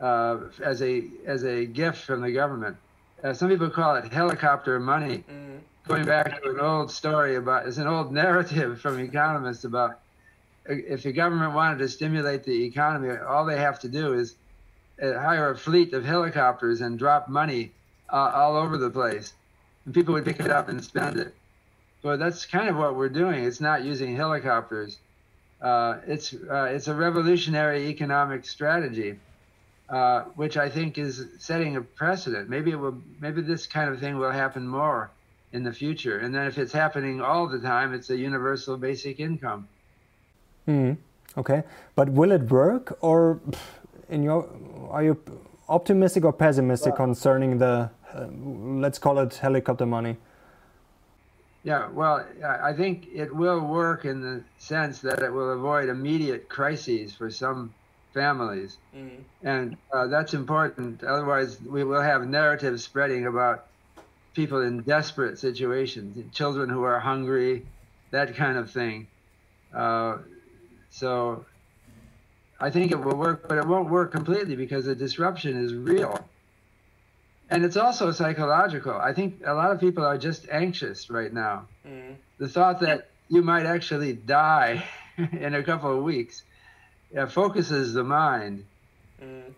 uh, 0.00 0.38
as 0.62 0.82
a 0.82 1.04
as 1.24 1.44
a 1.44 1.66
gift 1.66 1.98
from 1.98 2.20
the 2.20 2.32
government. 2.32 2.76
Uh, 3.22 3.32
some 3.32 3.48
people 3.48 3.70
call 3.70 3.94
it 3.94 4.12
helicopter 4.12 4.78
money. 4.78 5.24
Mm. 5.30 5.60
Going 5.88 6.04
back 6.04 6.42
to 6.42 6.50
an 6.50 6.58
old 6.58 6.90
story 6.90 7.36
about, 7.36 7.68
it's 7.68 7.76
an 7.76 7.86
old 7.86 8.12
narrative 8.12 8.80
from 8.80 8.98
economists 8.98 9.62
about 9.62 10.00
if 10.64 11.04
the 11.04 11.12
government 11.12 11.54
wanted 11.54 11.78
to 11.78 11.88
stimulate 11.88 12.42
the 12.42 12.64
economy, 12.64 13.16
all 13.16 13.44
they 13.44 13.58
have 13.58 13.78
to 13.80 13.88
do 13.88 14.14
is 14.14 14.34
uh, 15.00 15.12
hire 15.12 15.50
a 15.50 15.56
fleet 15.56 15.92
of 15.92 16.04
helicopters 16.04 16.80
and 16.80 16.98
drop 16.98 17.28
money 17.28 17.70
uh, 18.12 18.32
all 18.34 18.56
over 18.56 18.78
the 18.78 18.90
place, 18.90 19.32
and 19.84 19.94
people 19.94 20.14
would 20.14 20.24
pick 20.24 20.40
it 20.40 20.50
up 20.50 20.68
and 20.68 20.82
spend 20.82 21.18
it. 21.18 21.32
But 22.02 22.18
that's 22.18 22.46
kind 22.46 22.68
of 22.68 22.76
what 22.76 22.96
we're 22.96 23.08
doing. 23.08 23.44
It's 23.44 23.60
not 23.60 23.84
using 23.84 24.16
helicopters. 24.16 24.98
Uh, 25.60 25.98
it's 26.08 26.34
uh, 26.34 26.64
it's 26.64 26.88
a 26.88 26.94
revolutionary 26.94 27.86
economic 27.86 28.44
strategy, 28.44 29.20
uh, 29.88 30.22
which 30.34 30.56
I 30.56 30.68
think 30.68 30.98
is 30.98 31.24
setting 31.38 31.76
a 31.76 31.80
precedent. 31.80 32.48
Maybe 32.48 32.72
it 32.72 32.76
will. 32.76 33.00
Maybe 33.20 33.40
this 33.40 33.68
kind 33.68 33.88
of 33.88 34.00
thing 34.00 34.18
will 34.18 34.32
happen 34.32 34.66
more 34.66 35.12
in 35.52 35.62
the 35.62 35.72
future. 35.72 36.18
And 36.18 36.34
then 36.34 36.46
if 36.46 36.58
it's 36.58 36.72
happening 36.72 37.20
all 37.20 37.46
the 37.48 37.58
time, 37.58 37.94
it's 37.94 38.10
a 38.10 38.16
universal 38.16 38.76
basic 38.76 39.20
income. 39.20 39.68
Hmm. 40.66 40.92
Okay, 41.38 41.62
but 41.94 42.08
will 42.10 42.32
it 42.32 42.50
work, 42.50 42.96
or 43.02 43.40
in 44.08 44.22
your 44.22 44.48
are 44.90 45.04
you 45.04 45.20
optimistic 45.68 46.24
or 46.24 46.32
pessimistic 46.32 46.98
well, 46.98 47.08
concerning 47.08 47.58
the 47.58 47.90
uh, 48.14 48.26
let's 48.30 48.98
call 48.98 49.18
it 49.18 49.34
helicopter 49.34 49.84
money? 49.84 50.16
Yeah, 51.62 51.88
well, 51.88 52.24
I 52.44 52.72
think 52.72 53.08
it 53.12 53.34
will 53.34 53.60
work 53.60 54.04
in 54.04 54.20
the 54.20 54.44
sense 54.56 55.00
that 55.00 55.20
it 55.20 55.32
will 55.32 55.50
avoid 55.50 55.88
immediate 55.88 56.48
crises 56.48 57.12
for 57.12 57.28
some 57.28 57.74
families. 58.14 58.78
Mm-hmm. 58.96 59.22
And 59.42 59.76
uh, 59.92 60.06
that's 60.06 60.32
important. 60.32 61.02
Otherwise, 61.02 61.60
we 61.60 61.82
will 61.82 62.00
have 62.00 62.26
narratives 62.26 62.84
spreading 62.84 63.26
about 63.26 63.66
people 64.36 64.60
in 64.60 64.82
desperate 64.82 65.38
situations, 65.38 66.16
children 66.32 66.68
who 66.68 66.84
are 66.84 67.00
hungry, 67.00 67.66
that 68.12 68.36
kind 68.36 68.56
of 68.56 68.70
thing. 68.70 69.08
Uh, 69.74 70.18
so 70.90 71.44
I 72.60 72.70
think 72.70 72.92
it 72.92 73.00
will 73.02 73.16
work, 73.16 73.48
but 73.48 73.58
it 73.58 73.66
won't 73.66 73.90
work 73.90 74.12
completely 74.12 74.54
because 74.54 74.84
the 74.84 74.94
disruption 74.94 75.56
is 75.56 75.74
real 75.74 76.24
and 77.50 77.64
it's 77.64 77.76
also 77.76 78.12
psychological. 78.12 78.92
I 78.92 79.12
think 79.12 79.42
a 79.44 79.54
lot 79.54 79.70
of 79.70 79.80
people 79.80 80.04
are 80.04 80.18
just 80.18 80.48
anxious 80.50 81.10
right 81.10 81.32
now. 81.32 81.68
Mm. 81.86 82.16
The 82.38 82.48
thought 82.48 82.80
that 82.80 83.08
you 83.28 83.42
might 83.42 83.66
actually 83.66 84.14
die 84.14 84.84
in 85.16 85.54
a 85.54 85.62
couple 85.62 85.96
of 85.96 86.02
weeks 86.02 86.42
focuses 87.28 87.92
the 87.92 88.04
mind. 88.04 88.64
Mm. 89.22 89.54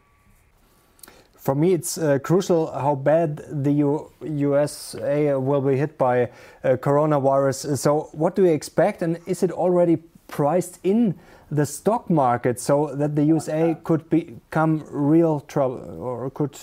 For 1.48 1.54
me, 1.54 1.72
it's 1.72 1.96
uh, 1.96 2.18
crucial 2.18 2.70
how 2.70 2.94
bad 2.94 3.42
the 3.50 3.72
U 3.72 4.12
USA 4.20 5.34
will 5.36 5.62
be 5.62 5.78
hit 5.78 5.96
by 5.96 6.24
uh, 6.24 6.76
coronavirus. 6.76 7.78
So, 7.78 8.10
what 8.12 8.36
do 8.36 8.44
you 8.44 8.52
expect, 8.52 9.00
and 9.00 9.18
is 9.24 9.42
it 9.42 9.50
already 9.50 9.96
priced 10.26 10.78
in 10.84 11.18
the 11.50 11.64
stock 11.64 12.10
market 12.10 12.60
so 12.60 12.94
that 12.94 13.16
the 13.16 13.24
USA 13.24 13.74
could 13.82 14.10
become 14.10 14.84
real 14.90 15.40
trouble 15.40 15.80
or 15.98 16.28
could 16.28 16.58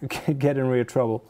get 0.38 0.56
in 0.56 0.66
real 0.68 0.86
trouble? 0.86 1.22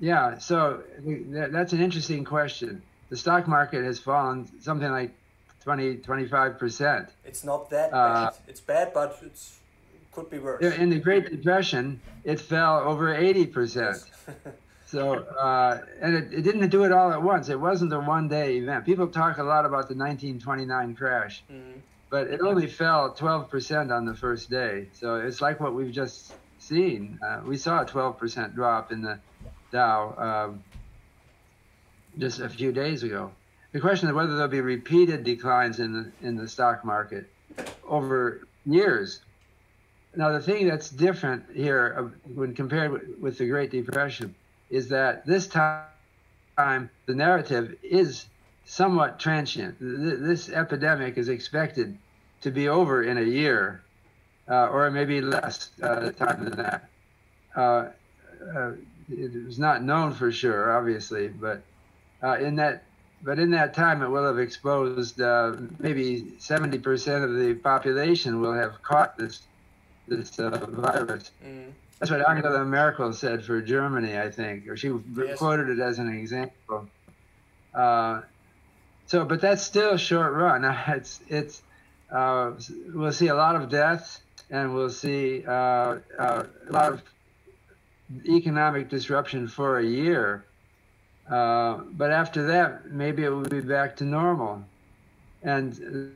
Yeah, 0.00 0.38
so 0.38 0.82
that's 1.06 1.72
an 1.72 1.80
interesting 1.80 2.24
question. 2.24 2.82
The 3.10 3.16
stock 3.16 3.46
market 3.46 3.84
has 3.84 4.00
fallen 4.00 4.48
something 4.60 4.90
like 4.90 5.14
20, 5.62 5.98
25%. 5.98 7.10
It's 7.24 7.44
not 7.44 7.70
that 7.70 7.92
uh, 7.92 8.24
bad. 8.24 8.34
It's 8.48 8.60
bad, 8.60 8.92
but 8.92 9.22
it 9.22 9.38
could 10.16 10.30
be 10.30 10.38
worse. 10.38 10.64
In 10.76 10.88
the 10.88 10.98
Great 10.98 11.30
Depression, 11.30 12.00
it 12.24 12.40
fell 12.40 12.78
over 12.78 13.14
80%. 13.14 14.04
so, 14.86 15.14
uh, 15.14 15.82
and 16.00 16.14
it, 16.14 16.32
it, 16.32 16.42
didn't 16.42 16.68
do 16.70 16.84
it 16.84 16.92
all 16.92 17.12
at 17.12 17.22
once. 17.22 17.50
It 17.50 17.60
wasn't 17.60 17.92
a 17.92 18.00
one 18.00 18.26
day 18.28 18.56
event. 18.56 18.86
People 18.86 19.08
talk 19.08 19.38
a 19.38 19.42
lot 19.42 19.66
about 19.66 19.88
the 19.88 19.94
1929 19.94 20.96
crash, 20.96 21.44
mm-hmm. 21.52 21.78
but 22.08 22.28
it 22.28 22.40
only 22.40 22.66
fell 22.66 23.14
12% 23.14 23.94
on 23.94 24.06
the 24.06 24.14
first 24.14 24.48
day. 24.48 24.88
So 24.94 25.16
it's 25.16 25.40
like 25.40 25.60
what 25.60 25.74
we've 25.74 25.92
just 25.92 26.32
seen. 26.58 27.20
Uh, 27.22 27.42
we 27.44 27.58
saw 27.58 27.82
a 27.82 27.84
12% 27.84 28.54
drop 28.54 28.90
in 28.90 29.02
the 29.02 29.20
Dow 29.70 30.14
um, 30.16 30.64
just 32.16 32.40
a 32.40 32.48
few 32.48 32.72
days 32.72 33.02
ago. 33.02 33.32
The 33.72 33.80
question 33.80 34.08
is 34.08 34.14
whether 34.14 34.32
there'll 34.34 34.48
be 34.48 34.62
repeated 34.62 35.24
declines 35.24 35.80
in 35.80 35.92
the 35.92 36.26
in 36.26 36.36
the 36.36 36.48
stock 36.48 36.84
market 36.84 37.28
over 37.86 38.46
years. 38.64 39.20
Now, 40.16 40.32
the 40.32 40.40
thing 40.40 40.66
that's 40.66 40.88
different 40.88 41.44
here 41.54 41.94
uh, 41.98 42.32
when 42.34 42.54
compared 42.54 43.20
with, 43.20 43.36
the 43.36 43.46
Great 43.46 43.70
Depression 43.70 44.34
is 44.70 44.88
that 44.88 45.26
this 45.26 45.46
time 45.46 46.90
the 47.04 47.14
narrative 47.14 47.76
is 47.82 48.24
somewhat 48.64 49.20
transient. 49.20 49.76
This 49.78 50.48
epidemic 50.48 51.18
is 51.18 51.28
expected 51.28 51.98
to 52.40 52.50
be 52.50 52.66
over 52.68 53.02
in 53.02 53.18
a 53.18 53.22
year, 53.22 53.82
uh, 54.48 54.68
or 54.68 54.90
maybe 54.90 55.20
less 55.20 55.70
uh, 55.82 56.10
time 56.12 56.44
than 56.44 56.56
that. 56.56 56.88
Uh, 57.54 57.88
uh, 58.56 58.72
it 59.10 59.44
was 59.44 59.58
not 59.58 59.82
known 59.82 60.14
for 60.14 60.32
sure, 60.32 60.76
obviously, 60.76 61.28
but 61.28 61.62
uh, 62.22 62.38
in 62.38 62.56
that 62.56 62.84
but 63.22 63.38
in 63.38 63.50
that 63.50 63.74
time 63.74 64.02
it 64.02 64.08
will 64.08 64.26
have 64.26 64.38
exposed 64.38 65.18
maybe 65.78 66.22
70% 66.38 67.24
of 67.24 67.34
the 67.34 67.54
population 67.54 68.40
will 68.40 68.52
have 68.52 68.82
caught 68.82 69.16
this 69.16 69.40
this 70.08 70.36
virus. 70.36 71.30
Mm. 71.44 71.72
That's 71.98 72.10
what 72.10 72.28
Angela 72.28 72.64
Merkel 72.64 73.12
said 73.12 73.44
for 73.44 73.60
Germany, 73.62 74.18
I 74.18 74.30
think, 74.30 74.68
or 74.68 74.76
she 74.76 74.92
yes. 75.16 75.38
quoted 75.38 75.70
it 75.70 75.78
as 75.78 75.98
an 75.98 76.14
example. 76.14 76.88
Uh, 77.74 78.20
so, 79.06 79.24
but 79.24 79.40
that's 79.40 79.62
still 79.62 79.96
short 79.96 80.32
run. 80.34 80.64
It's 80.88 81.20
it's 81.28 81.62
uh, 82.10 82.52
we'll 82.92 83.12
see 83.12 83.28
a 83.28 83.34
lot 83.34 83.56
of 83.56 83.68
deaths, 83.68 84.20
and 84.50 84.74
we'll 84.74 84.90
see 84.90 85.44
uh, 85.46 85.50
uh, 86.18 86.44
a 86.68 86.72
lot 86.72 86.92
of 86.92 87.02
economic 88.26 88.88
disruption 88.88 89.48
for 89.48 89.78
a 89.78 89.84
year. 89.84 90.44
Uh, 91.30 91.78
but 91.92 92.12
after 92.12 92.46
that, 92.46 92.90
maybe 92.90 93.24
it 93.24 93.30
will 93.30 93.42
be 93.42 93.60
back 93.60 93.96
to 93.96 94.04
normal, 94.04 94.62
and 95.42 96.12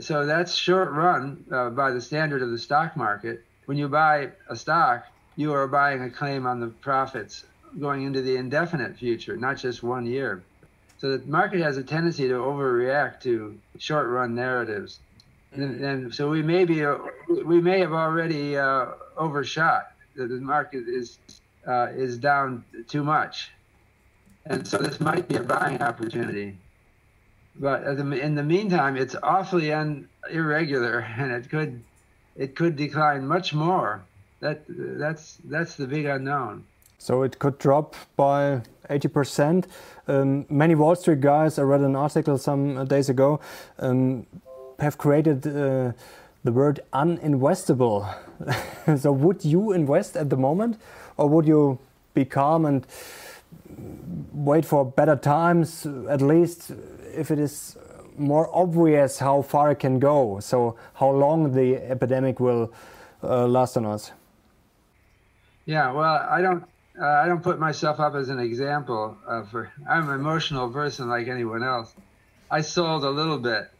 so 0.00 0.26
that's 0.26 0.54
short 0.54 0.90
run 0.90 1.44
uh, 1.50 1.70
by 1.70 1.90
the 1.90 2.00
standard 2.00 2.42
of 2.42 2.50
the 2.50 2.58
stock 2.58 2.96
market 2.96 3.44
when 3.66 3.78
you 3.78 3.88
buy 3.88 4.28
a 4.48 4.56
stock, 4.56 5.06
you 5.36 5.52
are 5.52 5.66
buying 5.66 6.02
a 6.02 6.10
claim 6.10 6.46
on 6.46 6.60
the 6.60 6.66
profits 6.66 7.44
going 7.80 8.02
into 8.02 8.20
the 8.20 8.36
indefinite 8.36 8.96
future, 8.96 9.36
not 9.36 9.56
just 9.56 9.82
one 9.82 10.04
year. 10.04 10.42
So 10.98 11.16
the 11.16 11.26
market 11.26 11.60
has 11.60 11.76
a 11.78 11.82
tendency 11.82 12.28
to 12.28 12.34
overreact 12.34 13.20
to 13.22 13.58
short 13.78 14.08
run 14.08 14.34
narratives. 14.34 15.00
And, 15.52 15.84
and, 15.84 16.14
so 16.14 16.30
we 16.30 16.42
may 16.42 16.64
be, 16.64 16.84
we 17.44 17.60
may 17.60 17.80
have 17.80 17.92
already 17.92 18.56
uh, 18.56 18.86
overshot. 19.16 19.92
The, 20.16 20.26
the 20.26 20.40
market 20.40 20.84
is 20.86 21.18
uh, 21.66 21.88
is 21.94 22.18
down 22.18 22.64
too 22.88 23.04
much, 23.04 23.50
and 24.44 24.66
so 24.66 24.78
this 24.78 25.00
might 25.00 25.28
be 25.28 25.36
a 25.36 25.42
buying 25.42 25.80
opportunity. 25.80 26.58
But 27.56 27.84
in 27.84 28.34
the 28.34 28.42
meantime, 28.42 28.96
it's 28.96 29.14
awfully 29.22 29.72
un, 29.72 30.08
irregular, 30.30 31.00
and 31.18 31.32
it 31.32 31.50
could 31.50 31.82
it 32.36 32.56
could 32.56 32.76
decline 32.76 33.26
much 33.26 33.52
more. 33.52 34.02
That 34.40 34.64
that's 34.68 35.38
that's 35.44 35.76
the 35.76 35.86
big 35.86 36.06
unknown. 36.06 36.64
So 36.98 37.24
it 37.24 37.38
could 37.40 37.58
drop 37.58 37.96
by 38.16 38.62
80%. 38.88 39.64
Um, 40.06 40.46
many 40.48 40.76
Wall 40.76 40.94
Street 40.94 41.20
guys, 41.20 41.58
I 41.58 41.62
read 41.62 41.80
an 41.80 41.96
article 41.96 42.38
some 42.38 42.86
days 42.86 43.08
ago, 43.08 43.40
um, 43.80 44.24
have 44.78 44.98
created 44.98 45.44
uh, 45.44 45.92
the 46.44 46.52
word 46.52 46.78
uninvestable. 46.92 48.06
so 48.98 49.10
would 49.10 49.44
you 49.44 49.72
invest 49.72 50.16
at 50.16 50.30
the 50.30 50.36
moment, 50.36 50.80
or 51.16 51.28
would 51.28 51.44
you 51.44 51.80
be 52.14 52.24
calm 52.24 52.66
and 52.66 52.86
wait 54.32 54.64
for 54.64 54.84
better 54.84 55.16
times, 55.16 55.86
at 56.08 56.22
least 56.22 56.70
if 57.14 57.30
it 57.30 57.38
is 57.38 57.76
more 58.16 58.48
obvious 58.52 59.18
how 59.18 59.42
far 59.42 59.70
it 59.70 59.76
can 59.76 59.98
go. 59.98 60.40
So 60.40 60.76
how 60.94 61.10
long 61.10 61.52
the 61.52 61.76
epidemic 61.76 62.40
will 62.40 62.72
uh, 63.22 63.46
last 63.46 63.76
on 63.76 63.86
us. 63.86 64.12
Yeah, 65.64 65.92
well, 65.92 66.26
I 66.28 66.42
don't. 66.42 66.64
Uh, 67.00 67.06
I 67.06 67.26
don't 67.26 67.42
put 67.42 67.58
myself 67.58 68.00
up 68.00 68.14
as 68.14 68.28
an 68.28 68.38
example. 68.38 69.16
Uh, 69.26 69.44
for 69.44 69.72
I'm 69.88 70.08
an 70.08 70.14
emotional 70.16 70.68
person 70.70 71.08
like 71.08 71.28
anyone 71.28 71.62
else. 71.62 71.94
I 72.50 72.60
sold 72.60 73.04
a 73.04 73.10
little 73.10 73.38
bit, 73.38 73.70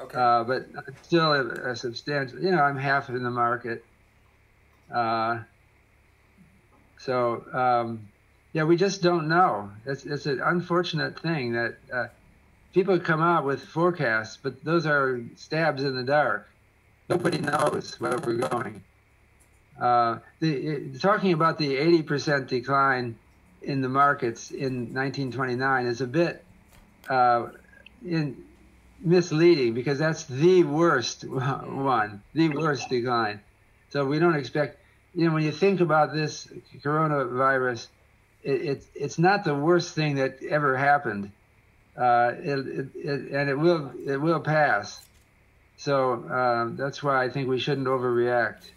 okay. 0.00 0.16
Uh, 0.16 0.44
but 0.44 0.66
still 1.02 1.32
a, 1.32 1.72
a, 1.72 1.76
substantial. 1.76 2.40
You 2.40 2.52
know, 2.52 2.62
I'm 2.62 2.78
half 2.78 3.10
in 3.10 3.22
the 3.22 3.30
market. 3.30 3.84
Uh, 4.92 5.40
so 6.98 7.44
um, 7.52 8.08
yeah, 8.52 8.64
we 8.64 8.76
just 8.76 9.02
don't 9.02 9.28
know. 9.28 9.70
It's 9.84 10.06
it's 10.06 10.26
an 10.26 10.40
unfortunate 10.40 11.20
thing 11.20 11.52
that 11.52 11.76
uh, 11.92 12.06
people 12.74 12.98
come 12.98 13.22
out 13.22 13.44
with 13.44 13.62
forecasts, 13.62 14.36
but 14.42 14.62
those 14.64 14.84
are 14.84 15.20
stabs 15.36 15.84
in 15.84 15.94
the 15.94 16.02
dark. 16.02 16.48
Nobody 17.08 17.38
knows 17.38 17.98
where 18.00 18.18
we're 18.18 18.48
going. 18.48 18.82
Uh, 19.80 20.18
the, 20.40 20.98
talking 20.98 21.32
about 21.32 21.56
the 21.58 21.76
80% 21.76 22.48
decline 22.48 23.16
in 23.62 23.80
the 23.80 23.88
markets 23.88 24.50
in 24.50 24.92
1929 24.92 25.86
is 25.86 26.00
a 26.00 26.06
bit 26.06 26.44
uh, 27.08 27.48
in, 28.04 28.44
misleading 29.00 29.74
because 29.74 29.98
that's 29.98 30.24
the 30.24 30.64
worst 30.64 31.24
one, 31.28 32.22
the 32.34 32.48
worst 32.48 32.88
decline. 32.88 33.40
So 33.90 34.04
we 34.04 34.18
don't 34.18 34.34
expect, 34.34 34.78
you 35.14 35.26
know, 35.26 35.34
when 35.34 35.44
you 35.44 35.52
think 35.52 35.80
about 35.80 36.12
this 36.12 36.48
coronavirus, 36.82 37.86
it, 38.42 38.62
it, 38.62 38.84
it's 38.94 39.18
not 39.18 39.44
the 39.44 39.54
worst 39.54 39.94
thing 39.94 40.16
that 40.16 40.42
ever 40.42 40.76
happened 40.76 41.30
uh, 41.96 42.32
it, 42.38 42.58
it, 42.58 42.86
it, 42.94 43.20
and 43.32 43.48
it 43.48 43.58
will 43.58 43.92
it 44.06 44.16
will 44.16 44.40
pass. 44.40 45.00
So 45.76 46.24
uh, 46.24 46.68
that's 46.76 47.02
why 47.02 47.24
I 47.24 47.28
think 47.28 47.48
we 47.48 47.58
shouldn't 47.58 47.86
overreact. 47.86 48.70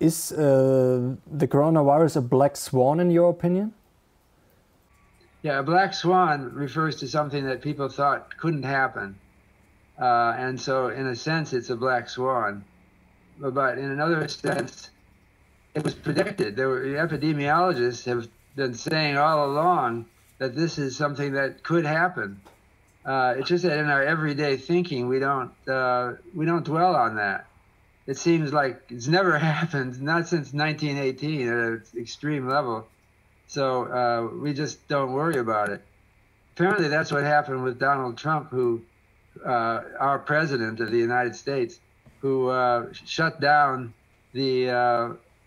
Is 0.00 0.32
uh, 0.32 1.14
the 1.30 1.46
coronavirus 1.46 2.16
a 2.16 2.20
black 2.20 2.56
swan 2.56 3.00
in 3.00 3.10
your 3.10 3.30
opinion? 3.30 3.72
Yeah, 5.42 5.58
a 5.58 5.62
black 5.62 5.94
swan 5.94 6.52
refers 6.54 6.96
to 6.96 7.08
something 7.08 7.44
that 7.46 7.62
people 7.62 7.88
thought 7.88 8.36
couldn't 8.36 8.62
happen, 8.64 9.18
uh, 10.00 10.34
and 10.36 10.60
so 10.60 10.88
in 10.88 11.06
a 11.06 11.16
sense, 11.16 11.52
it's 11.52 11.70
a 11.70 11.76
black 11.76 12.08
swan. 12.08 12.64
But, 13.40 13.54
but 13.54 13.78
in 13.78 13.90
another 13.90 14.28
sense, 14.28 14.90
it 15.74 15.82
was 15.82 15.94
predicted. 15.94 16.54
There 16.54 16.68
were 16.68 16.82
epidemiologists 16.82 18.04
have 18.04 18.28
been 18.54 18.74
saying 18.74 19.16
all 19.16 19.46
along 19.46 20.06
that 20.42 20.56
this 20.56 20.76
is 20.76 20.96
something 20.96 21.34
that 21.34 21.62
could 21.62 21.86
happen. 21.86 22.40
Uh, 23.04 23.34
it's 23.36 23.48
just 23.48 23.62
that 23.62 23.78
in 23.78 23.86
our 23.86 24.02
everyday 24.02 24.56
thinking, 24.56 25.06
we 25.06 25.20
don't 25.20 25.52
uh, 25.68 26.14
we 26.34 26.44
don't 26.44 26.64
dwell 26.64 26.96
on 26.96 27.14
that. 27.14 27.46
It 28.08 28.16
seems 28.18 28.52
like 28.52 28.82
it's 28.88 29.06
never 29.06 29.38
happened, 29.52 30.02
not 30.02 30.26
since 30.26 30.52
1918 30.52 31.48
at 31.48 31.54
an 31.54 31.82
extreme 31.96 32.48
level. 32.48 32.88
So 33.46 33.84
uh, 33.84 34.36
we 34.36 34.52
just 34.52 34.88
don't 34.88 35.12
worry 35.12 35.38
about 35.38 35.68
it. 35.68 35.80
Apparently, 36.56 36.88
that's 36.88 37.12
what 37.12 37.22
happened 37.22 37.62
with 37.62 37.78
Donald 37.78 38.18
Trump, 38.18 38.50
who 38.50 38.82
uh, 39.46 39.82
our 40.00 40.18
president 40.18 40.80
of 40.80 40.90
the 40.90 40.98
United 40.98 41.36
States, 41.36 41.78
who 42.20 42.48
uh, 42.48 42.92
shut 43.04 43.40
down 43.40 43.94
the 44.32 44.70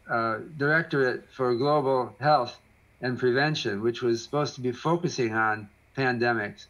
uh, 0.09 0.37
Directorate 0.57 1.29
for 1.33 1.53
Global 1.55 2.15
Health 2.21 2.57
and 3.05 3.19
prevention, 3.19 3.83
which 3.83 4.01
was 4.01 4.23
supposed 4.23 4.55
to 4.55 4.61
be 4.61 4.71
focusing 4.71 5.31
on 5.35 5.69
pandemics. 5.95 6.65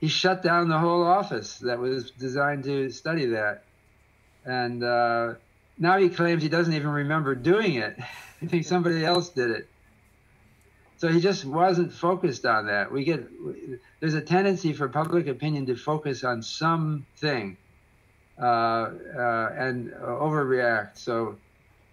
He 0.00 0.08
shut 0.08 0.42
down 0.42 0.68
the 0.68 0.78
whole 0.78 1.04
office 1.04 1.58
that 1.58 1.78
was 1.78 2.10
designed 2.10 2.64
to 2.64 2.90
study 2.90 3.26
that. 3.26 3.62
And 4.44 4.82
uh, 4.82 5.34
now 5.78 5.98
he 5.98 6.08
claims 6.08 6.42
he 6.42 6.48
doesn't 6.48 6.74
even 6.74 6.90
remember 6.90 7.36
doing 7.36 7.76
it. 7.76 7.96
he 8.40 8.46
thinks 8.46 8.66
somebody 8.66 9.04
else 9.04 9.28
did 9.28 9.50
it. 9.50 9.68
So 10.96 11.06
he 11.06 11.20
just 11.20 11.44
wasn't 11.44 11.92
focused 11.92 12.44
on 12.44 12.66
that. 12.66 12.90
We 12.90 13.04
get 13.04 13.28
there's 14.00 14.14
a 14.14 14.20
tendency 14.20 14.72
for 14.72 14.88
public 14.88 15.28
opinion 15.28 15.66
to 15.66 15.76
focus 15.76 16.24
on 16.24 16.42
something 16.42 17.56
uh, 18.36 18.44
uh, 18.44 19.52
and 19.56 19.92
overreact. 19.92 20.98
So 20.98 21.36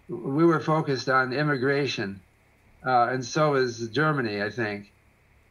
we 0.08 0.44
were 0.44 0.58
focused 0.58 1.08
on 1.08 1.32
immigration 1.32 2.20
uh, 2.86 3.08
and 3.10 3.24
so 3.24 3.54
is 3.54 3.88
Germany, 3.88 4.40
I 4.42 4.50
think. 4.50 4.92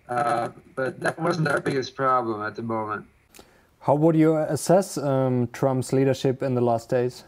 Uh, 0.07 0.49
but 0.75 0.99
that 1.01 1.19
wasn't 1.19 1.47
our 1.47 1.59
biggest 1.59 1.95
problem 1.95 2.41
at 2.41 2.55
the 2.55 2.61
moment. 2.61 3.05
How 3.81 3.95
would 3.95 4.15
you 4.15 4.37
assess 4.37 4.97
um, 4.97 5.47
Trump's 5.51 5.91
leadership 5.91 6.41
in 6.41 6.55
the 6.55 6.61
last 6.61 6.89
days? 6.89 7.23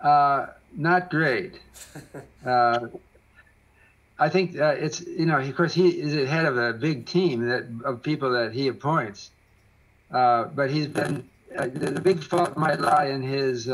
Uh, 0.00 0.46
not 0.76 1.10
great. 1.10 1.60
Uh, 2.44 2.88
I 4.18 4.28
think 4.28 4.58
uh, 4.58 4.74
it's 4.76 5.00
you 5.00 5.26
know 5.26 5.38
of 5.38 5.54
course 5.54 5.72
he 5.72 5.90
is 5.90 6.12
the 6.12 6.26
head 6.26 6.44
of 6.44 6.56
a 6.56 6.72
big 6.72 7.06
team 7.06 7.46
that 7.46 7.64
of 7.84 8.02
people 8.02 8.32
that 8.32 8.52
he 8.52 8.66
appoints, 8.66 9.30
uh, 10.10 10.46
but 10.46 10.68
he's 10.68 10.88
been 10.88 11.28
the 11.50 12.00
big 12.02 12.20
fault 12.24 12.56
might 12.56 12.80
lie 12.80 13.06
in 13.06 13.22
his 13.22 13.68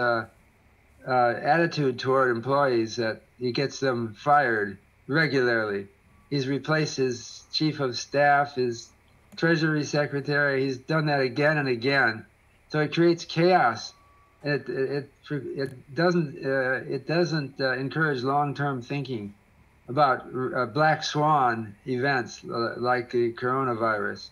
attitude 1.06 1.98
toward 1.98 2.30
employees 2.30 2.96
that 2.96 3.22
he 3.38 3.52
gets 3.52 3.80
them 3.80 4.14
fired 4.14 4.78
regularly. 5.06 5.86
He's 6.30 6.46
replaced 6.46 6.96
his 6.96 7.44
chief 7.52 7.80
of 7.80 7.96
staff, 7.96 8.54
his 8.54 8.88
treasury 9.36 9.84
secretary. 9.84 10.64
He's 10.64 10.78
done 10.78 11.06
that 11.06 11.20
again 11.20 11.56
and 11.58 11.68
again. 11.68 12.26
So 12.68 12.80
it 12.80 12.92
creates 12.92 13.24
chaos. 13.24 13.94
It 14.42 14.68
it 14.68 15.10
it, 15.30 15.94
doesn't 15.94 16.44
uh, 16.44 16.94
it 16.94 17.06
doesn't 17.06 17.60
uh, 17.60 17.72
encourage 17.72 18.22
long-term 18.22 18.82
thinking. 18.82 19.34
about 19.88 20.26
uh, 20.34 20.66
black 20.66 21.02
swan 21.02 21.74
events 21.86 22.42
uh, 22.44 22.74
like 22.76 23.10
the 23.10 23.32
coronavirus. 23.32 24.28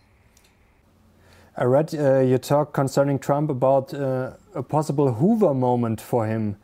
I 1.57 1.63
read 1.63 1.93
uh, 1.95 2.19
you 2.19 2.37
talk 2.37 2.73
concerning 2.73 3.17
Trump 3.17 3.49
about 3.49 3.93
uh, 3.93 4.33
a 4.53 4.61
possible 4.61 5.13
Hoover 5.13 5.53
moment 5.53 5.99
for 5.99 6.27
him. 6.27 6.57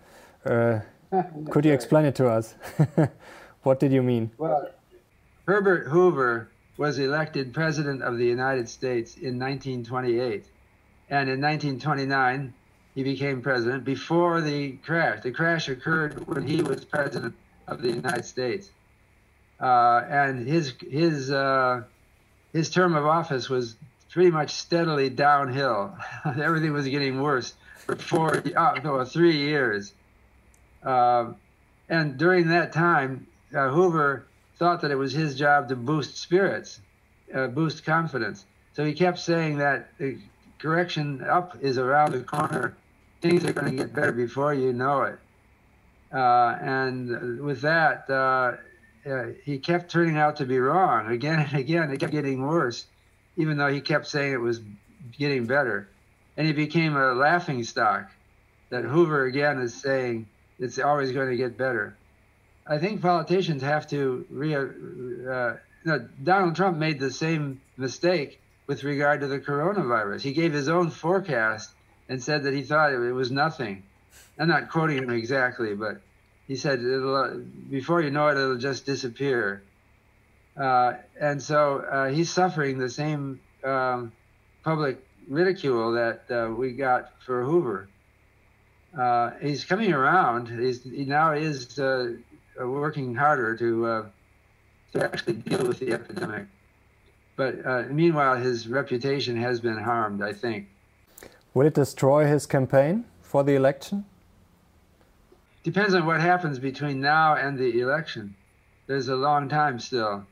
Could 1.50 1.66
you 1.66 1.74
explain 1.74 2.06
it 2.06 2.16
to 2.16 2.28
us? 2.28 2.56
what 3.64 3.80
did 3.80 3.92
you 3.92 4.02
mean? 4.02 4.32
Well, 4.38 4.70
Herbert 5.48 5.88
Hoover 5.88 6.50
was 6.78 6.98
elected 7.00 7.54
president 7.54 8.02
of 8.02 8.18
the 8.18 8.26
United 8.26 8.68
States 8.68 9.16
in 9.16 9.40
1928. 9.40 10.46
And 11.10 11.30
in 11.30 11.42
1929, 11.42 12.54
he 12.96 13.04
became 13.04 13.42
president 13.42 13.84
before 13.84 14.42
the 14.42 14.74
crash. 14.78 15.22
The 15.24 15.32
crash 15.32 15.70
occurred 15.70 16.26
when 16.28 16.48
he 16.48 16.62
was 16.62 16.86
president 16.86 17.36
of 17.68 17.82
the 17.82 17.90
United 17.90 18.26
States. 18.26 18.70
Uh, 19.60 20.02
and 20.10 20.48
his, 20.48 20.74
his, 20.90 21.32
uh, 21.32 21.84
his 22.54 22.70
term 22.70 22.96
of 22.96 23.06
office 23.06 23.50
was 23.50 23.76
pretty 24.10 24.32
much 24.32 24.52
steadily 24.52 25.10
downhill. 25.10 25.96
Everything 26.26 26.74
was 26.74 26.88
getting 26.88 27.22
worse 27.22 27.54
for 27.78 27.96
four, 27.96 28.44
uh, 28.56 28.80
no, 28.84 29.04
three 29.06 29.38
years. 29.38 29.94
Uh, 30.84 31.34
and 31.90 32.18
during 32.18 32.50
that 32.50 32.74
time, 32.74 33.28
uh, 33.56 33.70
Hoover 33.70 34.26
thought 34.58 34.82
that 34.82 34.92
it 34.92 34.96
was 34.96 35.14
his 35.14 35.36
job 35.36 35.70
to 35.70 35.76
boost 35.76 36.18
spirits, 36.18 36.80
uh, 37.34 37.48
boost 37.48 37.84
confidence. 37.84 38.46
So 38.74 38.86
he 38.86 38.94
kept 38.94 39.20
saying 39.20 39.58
that 39.58 39.90
the 39.98 40.18
correction 40.60 41.24
up 41.24 41.58
is 41.62 41.78
around 41.78 42.14
the 42.14 42.22
corner. 42.22 42.76
Things 43.22 43.46
are 43.46 43.54
going 43.54 43.72
to 43.72 43.84
get 43.84 43.94
better 43.94 44.12
before 44.12 44.54
you 44.54 44.74
know 44.74 45.04
it. 45.04 45.20
Uh, 46.14 46.58
and 46.62 47.42
with 47.42 47.62
that, 47.62 48.10
uh, 48.10 48.54
uh, 49.10 49.26
he 49.44 49.58
kept 49.58 49.92
turning 49.92 50.18
out 50.18 50.38
to 50.38 50.46
be 50.46 50.60
wrong 50.60 51.08
again 51.08 51.40
and 51.40 51.54
again. 51.54 51.92
It 51.92 52.00
kept 52.00 52.12
getting 52.12 52.42
worse, 52.42 52.86
even 53.36 53.58
though 53.58 53.72
he 53.72 53.82
kept 53.82 54.08
saying 54.08 54.34
it 54.34 54.40
was 54.40 54.62
getting 55.18 55.46
better. 55.46 55.90
And 56.38 56.48
he 56.48 56.54
became 56.54 56.96
a 56.96 57.14
laughing 57.14 57.64
stock 57.64 58.10
that 58.70 58.84
Hoover 58.84 59.26
again 59.26 59.60
is 59.60 59.74
saying 59.74 60.28
it's 60.60 60.80
always 60.80 61.12
going 61.12 61.30
to 61.30 61.38
get 61.38 61.58
better. 61.58 61.96
I 62.66 62.78
think 62.78 63.02
politicians 63.02 63.62
have 63.62 63.88
to 63.90 64.26
re. 64.30 64.56
Uh, 64.56 65.58
no, 65.86 66.08
Donald 66.24 66.56
Trump 66.56 66.78
made 66.78 67.00
the 67.00 67.12
same 67.12 67.62
mistake 67.76 68.40
with 68.68 68.84
regard 68.84 69.22
to 69.22 69.28
the 69.28 69.40
coronavirus. 69.40 70.22
He 70.22 70.32
gave 70.32 70.54
his 70.54 70.70
own 70.70 70.90
forecast 70.90 71.72
and 72.08 72.24
said 72.24 72.44
that 72.44 72.54
he 72.54 72.64
thought 72.64 72.94
it 72.94 73.12
was 73.12 73.32
nothing. 73.32 73.84
I'm 74.40 74.48
not 74.48 74.70
quoting 74.70 74.98
him 74.98 75.10
exactly, 75.10 75.76
but 75.76 76.02
he 76.48 76.56
said 76.56 76.80
uh, 76.80 77.36
before 77.70 78.02
you 78.02 78.12
know 78.12 78.28
it, 78.30 78.38
it'll 78.38 78.58
just 78.58 78.86
disappear. 78.86 79.64
Uh, 80.56 80.94
and 81.20 81.42
so 81.42 81.80
uh, 81.80 82.10
he's 82.10 82.30
suffering 82.30 82.78
the 82.78 82.90
same 82.90 83.40
um, 83.64 84.12
public 84.64 85.04
ridicule 85.28 85.94
that 85.94 86.24
uh, 86.30 86.54
we 86.54 86.72
got 86.74 87.12
for 87.26 87.44
Hoover. 87.44 87.88
Uh, 88.98 89.32
he's 89.42 89.66
coming 89.66 89.92
around. 89.92 90.48
He's, 90.48 90.84
he 90.84 91.06
now 91.06 91.34
is 91.34 91.80
uh, 91.80 92.14
uh, 92.60 92.68
working 92.68 93.16
harder 93.16 93.56
to 93.58 93.86
uh, 93.86 94.06
to 94.94 95.04
actually 95.04 95.34
deal 95.34 95.66
with 95.68 95.80
the 95.80 95.92
epidemic. 95.94 96.46
But 97.36 97.66
uh, 97.66 97.84
meanwhile, 97.90 98.36
his 98.36 98.68
reputation 98.68 99.36
has 99.38 99.60
been 99.60 99.78
harmed. 99.78 100.22
I 100.22 100.34
think. 100.34 100.68
Will 101.54 101.68
it 101.68 101.74
destroy 101.74 102.28
his 102.28 102.46
campaign 102.46 103.06
for 103.22 103.44
the 103.44 103.56
election? 103.56 104.06
Depends 105.64 105.94
on 105.94 106.06
what 106.06 106.20
happens 106.20 106.60
between 106.60 107.00
now 107.00 107.36
and 107.36 107.58
the 107.58 107.80
election. 107.80 108.36
There's 108.86 109.08
a 109.08 109.16
long 109.16 109.50
time 109.50 109.80
still. 109.80 110.26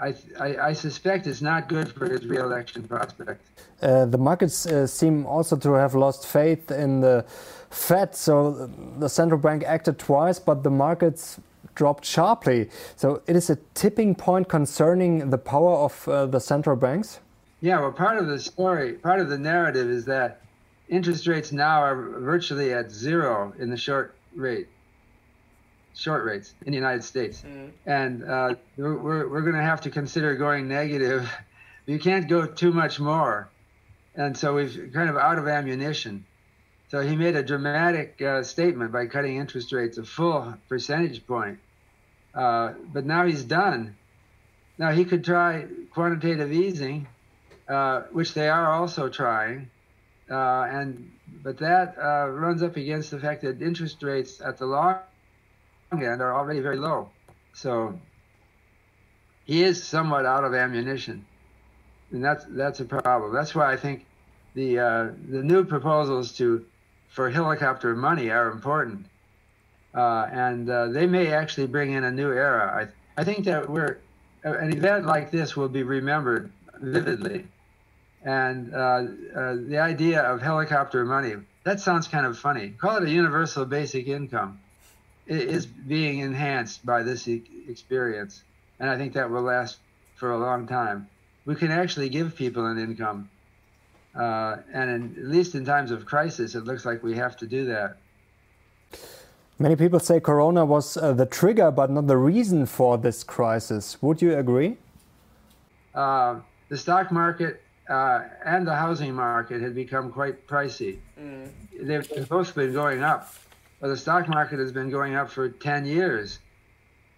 Uh, 0.00 0.12
I, 0.38 0.44
I, 0.44 0.68
I, 0.68 0.72
suspect 0.72 1.26
it's 1.26 1.42
not 1.42 1.68
good 1.68 1.92
for 1.92 2.08
his 2.08 2.26
re-election 2.26 2.82
prospect. 2.84 3.40
Uh, 3.82 4.06
the 4.06 4.18
markets 4.18 4.66
uh, 4.66 4.86
seem 4.86 5.26
also 5.26 5.56
to 5.56 5.72
have 5.72 5.94
lost 5.94 6.26
faith 6.26 6.70
in 6.70 7.00
the 7.00 7.24
Fed. 7.70 8.14
So 8.14 8.70
the 8.98 9.08
central 9.08 9.40
bank 9.40 9.64
acted 9.64 9.98
twice, 9.98 10.38
but 10.38 10.62
the 10.62 10.70
markets 10.70 11.40
dropped 11.74 12.04
sharply. 12.04 12.70
So 12.96 13.22
it 13.26 13.36
is 13.36 13.50
a 13.50 13.56
tipping 13.74 14.14
point 14.14 14.48
concerning 14.48 15.30
the 15.30 15.38
power 15.38 15.74
of 15.76 16.08
uh, 16.08 16.26
the 16.26 16.40
central 16.40 16.76
banks. 16.76 17.20
Yeah, 17.60 17.80
well, 17.80 17.92
part 17.92 18.18
of 18.18 18.26
the 18.26 18.38
story, 18.38 18.94
part 18.94 19.20
of 19.20 19.28
the 19.28 19.38
narrative 19.38 19.88
is 19.88 20.04
that 20.04 20.42
interest 20.88 21.26
rates 21.26 21.52
now 21.52 21.82
are 21.82 21.96
virtually 22.20 22.72
at 22.72 22.90
zero 22.90 23.52
in 23.58 23.70
the 23.70 23.76
short 23.76 24.14
rate, 24.34 24.68
short 25.98 26.24
rates 26.24 26.54
in 26.64 26.70
the 26.70 26.76
United 26.76 27.02
States, 27.02 27.42
mm. 27.42 27.70
and 27.84 28.24
uh, 28.24 28.54
we're 28.76 29.28
we're 29.28 29.40
going 29.42 29.56
to 29.56 29.62
have 29.62 29.80
to 29.82 29.90
consider 29.90 30.36
going 30.36 30.68
negative. 30.68 31.28
You 31.86 31.98
can't 31.98 32.28
go 32.28 32.46
too 32.46 32.72
much 32.72 33.00
more, 33.00 33.48
and 34.14 34.36
so 34.36 34.54
we've 34.54 34.90
kind 34.94 35.10
of 35.10 35.16
out 35.16 35.38
of 35.38 35.48
ammunition. 35.48 36.24
So 36.90 37.00
he 37.00 37.16
made 37.16 37.36
a 37.36 37.42
dramatic 37.42 38.22
uh, 38.22 38.42
statement 38.44 38.92
by 38.92 39.06
cutting 39.06 39.36
interest 39.36 39.72
rates 39.72 39.98
a 39.98 40.04
full 40.04 40.54
percentage 40.68 41.26
point. 41.26 41.58
Uh, 42.34 42.74
but 42.92 43.04
now 43.04 43.26
he's 43.26 43.42
done. 43.42 43.96
Now 44.78 44.92
he 44.92 45.04
could 45.04 45.24
try 45.24 45.66
quantitative 45.92 46.52
easing, 46.52 47.08
uh, 47.68 48.02
which 48.12 48.32
they 48.34 48.48
are 48.48 48.72
also 48.72 49.08
trying, 49.08 49.70
uh, 50.30 50.62
and 50.70 51.10
but 51.42 51.58
that 51.58 51.96
uh, 51.98 52.28
runs 52.28 52.62
up 52.62 52.76
against 52.76 53.10
the 53.10 53.18
fact 53.18 53.42
that 53.42 53.60
interest 53.60 54.02
rates 54.02 54.40
at 54.40 54.58
the 54.58 54.66
long 54.66 54.98
end 55.92 56.20
are 56.20 56.34
already 56.34 56.60
very 56.60 56.76
low. 56.76 57.10
So 57.54 57.98
he 59.44 59.62
is 59.62 59.82
somewhat 59.82 60.26
out 60.26 60.44
of 60.44 60.54
ammunition, 60.54 61.26
and 62.10 62.24
that's 62.24 62.44
that's 62.50 62.80
a 62.80 62.84
problem. 62.84 63.32
That's 63.32 63.54
why 63.54 63.72
I 63.72 63.76
think 63.76 64.06
the 64.54 64.78
uh, 64.78 65.08
the 65.28 65.42
new 65.42 65.64
proposals 65.64 66.32
to 66.38 66.64
for 67.08 67.30
helicopter 67.30 67.96
money 67.96 68.30
are 68.30 68.50
important. 68.50 69.06
Uh, 69.94 70.28
and 70.30 70.68
uh, 70.68 70.88
they 70.88 71.06
may 71.06 71.32
actually 71.32 71.66
bring 71.66 71.92
in 71.92 72.04
a 72.04 72.10
new 72.10 72.30
era. 72.30 72.88
I, 73.16 73.20
I 73.20 73.24
think 73.24 73.46
that 73.46 73.68
we're 73.68 73.98
an 74.44 74.72
event 74.72 75.06
like 75.06 75.30
this 75.30 75.56
will 75.56 75.68
be 75.68 75.82
remembered 75.82 76.52
vividly. 76.74 77.46
And 78.22 78.74
uh, 78.74 78.78
uh, 79.34 79.56
the 79.66 79.78
idea 79.78 80.22
of 80.22 80.42
helicopter 80.42 81.04
money, 81.04 81.34
that 81.64 81.80
sounds 81.80 82.06
kind 82.08 82.26
of 82.26 82.38
funny. 82.38 82.70
Call 82.70 82.98
it 82.98 83.04
a 83.04 83.10
universal 83.10 83.64
basic 83.64 84.06
income. 84.06 84.60
It 85.28 85.48
is 85.48 85.66
being 85.66 86.18
enhanced 86.18 86.84
by 86.84 87.04
this 87.04 87.28
e- 87.28 87.44
experience. 87.68 88.42
And 88.80 88.90
I 88.90 88.96
think 88.96 89.12
that 89.12 89.30
will 89.30 89.42
last 89.42 89.78
for 90.16 90.32
a 90.32 90.38
long 90.38 90.66
time. 90.66 91.08
We 91.44 91.54
can 91.54 91.70
actually 91.70 92.08
give 92.08 92.34
people 92.34 92.66
an 92.66 92.78
income 92.78 93.30
uh, 94.18 94.56
and 94.72 94.90
in, 94.90 95.16
at 95.16 95.30
least 95.30 95.54
in 95.54 95.64
times 95.64 95.90
of 95.90 96.04
crisis, 96.04 96.54
it 96.54 96.64
looks 96.64 96.84
like 96.84 97.02
we 97.02 97.14
have 97.16 97.36
to 97.36 97.46
do 97.46 97.64
that. 97.66 97.96
Many 99.58 99.76
people 99.76 100.00
say 100.00 100.20
Corona 100.20 100.64
was 100.64 100.96
uh, 100.96 101.12
the 101.12 101.26
trigger, 101.26 101.70
but 101.70 101.90
not 101.90 102.06
the 102.06 102.16
reason 102.16 102.66
for 102.66 102.98
this 102.98 103.22
crisis. 103.22 104.00
Would 104.02 104.22
you 104.22 104.36
agree? 104.36 104.76
Uh, 105.94 106.40
the 106.68 106.76
stock 106.76 107.10
market 107.10 107.62
uh, 107.88 108.22
and 108.44 108.66
the 108.66 108.74
housing 108.74 109.14
market 109.14 109.60
had 109.60 109.74
become 109.74 110.10
quite 110.10 110.46
pricey. 110.46 110.98
Mm. 111.18 111.50
They've 111.80 112.28
both 112.28 112.54
been 112.54 112.72
going 112.72 113.02
up. 113.02 113.34
But 113.80 113.88
the 113.88 113.96
stock 113.96 114.28
market 114.28 114.58
has 114.58 114.72
been 114.72 114.90
going 114.90 115.14
up 115.14 115.30
for 115.30 115.48
10 115.48 115.86
years, 115.86 116.40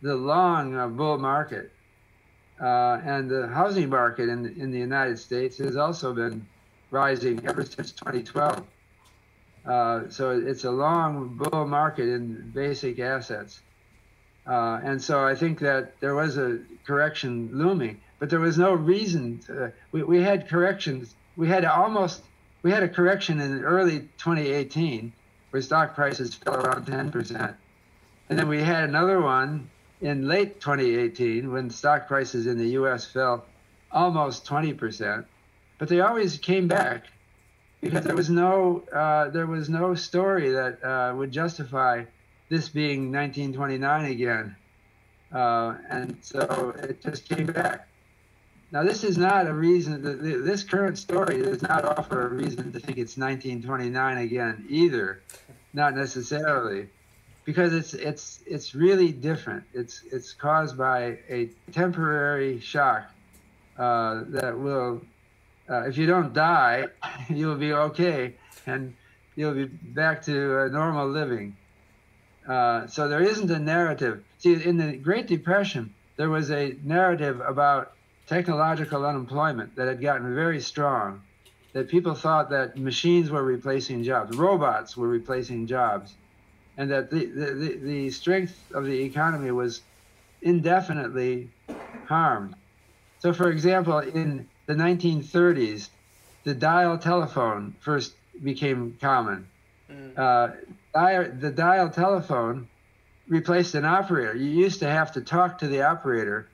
the 0.03 0.15
long 0.15 0.77
uh, 0.77 0.89
bull 0.89 1.19
market. 1.19 1.73
Uh, 2.61 3.01
and 3.03 3.31
the 3.31 3.49
housing 3.49 3.89
market 3.89 4.29
in, 4.29 4.47
in 4.59 4.71
the 4.71 4.79
United 4.79 5.19
States 5.19 5.57
has 5.59 5.77
also 5.77 6.13
been 6.13 6.47
rising 6.91 7.47
ever 7.47 7.65
since 7.65 7.93
2012. 7.93 8.67
Uh, 9.65 10.09
so 10.11 10.31
it's 10.31 10.65
a 10.65 10.71
long 10.71 11.29
bull 11.37 11.67
market 11.67 12.09
in 12.09 12.51
basic 12.55 12.99
assets. 12.99 13.61
Uh, 14.47 14.81
and 14.83 15.01
so 15.01 15.25
I 15.25 15.35
think 15.35 15.61
that 15.61 15.99
there 16.01 16.15
was 16.15 16.37
a 16.37 16.59
correction 16.87 17.51
looming, 17.53 18.01
but 18.19 18.29
there 18.29 18.41
was 18.41 18.59
no 18.59 18.75
reason. 18.75 19.39
To, 19.47 19.73
we, 19.93 20.03
we 20.03 20.23
had 20.23 20.49
corrections. 20.49 21.15
We 21.37 21.49
had 21.49 21.65
almost, 21.65 22.23
we 22.63 22.71
had 22.71 22.83
a 22.83 22.89
correction 22.89 23.41
in 23.41 23.65
early 23.65 24.01
2018 24.19 25.13
where 25.51 25.63
stock 25.63 25.95
prices 25.95 26.35
fell 26.35 26.57
around 26.57 26.87
10%. 26.87 27.55
And 28.29 28.39
then 28.39 28.49
we 28.49 28.63
had 28.63 28.89
another 28.89 29.21
one 29.21 29.69
in 30.01 30.29
late 30.29 30.61
2018 30.61 31.53
when 31.53 31.71
stock 31.71 32.09
prices 32.09 32.47
in 32.47 32.59
the 32.59 32.69
US 32.69 33.05
fell 33.05 33.45
almost 33.93 34.47
20% 34.47 35.25
but 35.81 35.89
they 35.89 36.01
always 36.01 36.37
came 36.37 36.69
back 36.69 37.07
because 37.81 38.05
there 38.05 38.15
was 38.15 38.29
no 38.31 38.85
uh, 38.93 39.31
there 39.31 39.47
was 39.47 39.69
no 39.71 39.95
story 39.95 40.51
that 40.51 40.85
uh, 40.85 41.15
would 41.17 41.33
justify 41.33 42.05
this 42.51 42.69
being 42.69 43.11
1929 43.11 44.11
again, 44.11 44.57
uh, 45.33 45.75
and 45.89 46.19
so 46.21 46.75
it 46.83 47.01
just 47.03 47.27
came 47.27 47.47
back. 47.47 47.89
Now 48.73 48.85
this 48.85 49.03
is 49.03 49.19
not 49.19 49.47
a 49.47 49.53
reason. 49.53 50.03
that 50.03 50.23
This 50.23 50.63
current 50.63 50.97
story 50.97 51.43
does 51.43 51.63
not 51.63 51.85
offer 51.85 52.27
a 52.27 52.29
reason 52.29 52.73
to 52.73 52.79
think 52.79 52.99
it's 52.99 53.17
1929 53.17 54.19
again 54.19 54.65
either, 54.69 55.21
not 55.73 55.97
necessarily, 55.97 56.89
because 57.45 57.75
it's 57.75 57.95
it's 57.95 58.41
it's 58.47 58.75
really 58.75 59.11
different. 59.11 59.65
It's 59.75 60.03
it's 60.13 60.33
caused 60.33 60.79
by 60.79 61.19
a 61.29 61.51
temporary 61.73 62.61
shock 62.61 63.11
uh, 63.77 64.23
that 64.29 64.57
will, 64.57 65.01
uh, 65.69 65.89
if 65.89 65.97
you 65.97 66.07
don't 66.07 66.33
die, 66.33 66.87
you'll 67.29 67.57
be 67.57 67.73
okay 67.73 68.35
and 68.67 68.95
you'll 69.35 69.55
be 69.55 69.65
back 69.65 70.23
to 70.23 70.61
uh, 70.61 70.69
normal 70.69 71.09
living. 71.09 71.57
Uh, 72.47 72.87
so 72.87 73.09
there 73.09 73.23
isn't 73.23 73.51
a 73.51 73.59
narrative. 73.59 74.23
See, 74.39 74.53
in 74.53 74.77
the 74.77 74.97
Great 74.97 75.27
Depression, 75.27 75.95
there 76.17 76.31
was 76.31 76.51
a 76.51 76.77
narrative 76.85 77.41
about 77.41 77.93
technological 78.31 79.05
unemployment 79.05 79.75
that 79.75 79.89
had 79.89 80.01
gotten 80.01 80.35
very 80.35 80.61
strong. 80.61 81.21
That 81.73 81.89
people 81.89 82.15
thought 82.15 82.51
that 82.51 82.77
machines 82.77 83.31
were 83.31 83.45
replacing 83.45 84.03
jobs, 84.03 84.37
robots 84.37 84.97
were 84.97 85.07
replacing 85.07 85.67
jobs, 85.67 86.15
and 86.77 86.91
that 86.91 87.11
the, 87.11 87.27
the, 87.27 87.79
the 87.83 88.11
strength 88.11 88.57
of 88.75 88.87
the 88.87 89.03
economy 89.03 89.51
was 89.53 89.83
indefinitely 90.43 91.49
harmed. 92.07 92.55
So, 93.21 93.33
for 93.33 93.51
example, 93.51 93.99
in 93.99 94.49
the 94.67 94.75
1930s, 94.75 95.91
the 96.45 96.55
dial 96.55 96.99
telephone 96.99 97.75
first 97.81 98.15
became 98.43 98.97
common. 99.01 99.47
Mm. 99.91 100.19
Uh, 100.19 100.49
the 101.41 101.53
dial 101.55 101.89
telephone 101.89 102.67
replaced 103.29 103.75
an 103.77 103.85
operator. 103.85 104.35
You 104.35 104.51
used 104.51 104.81
to 104.81 104.89
have 104.89 105.13
to 105.13 105.21
talk 105.21 105.59
to 105.59 105.69
the 105.69 105.83
operator, 105.83 106.50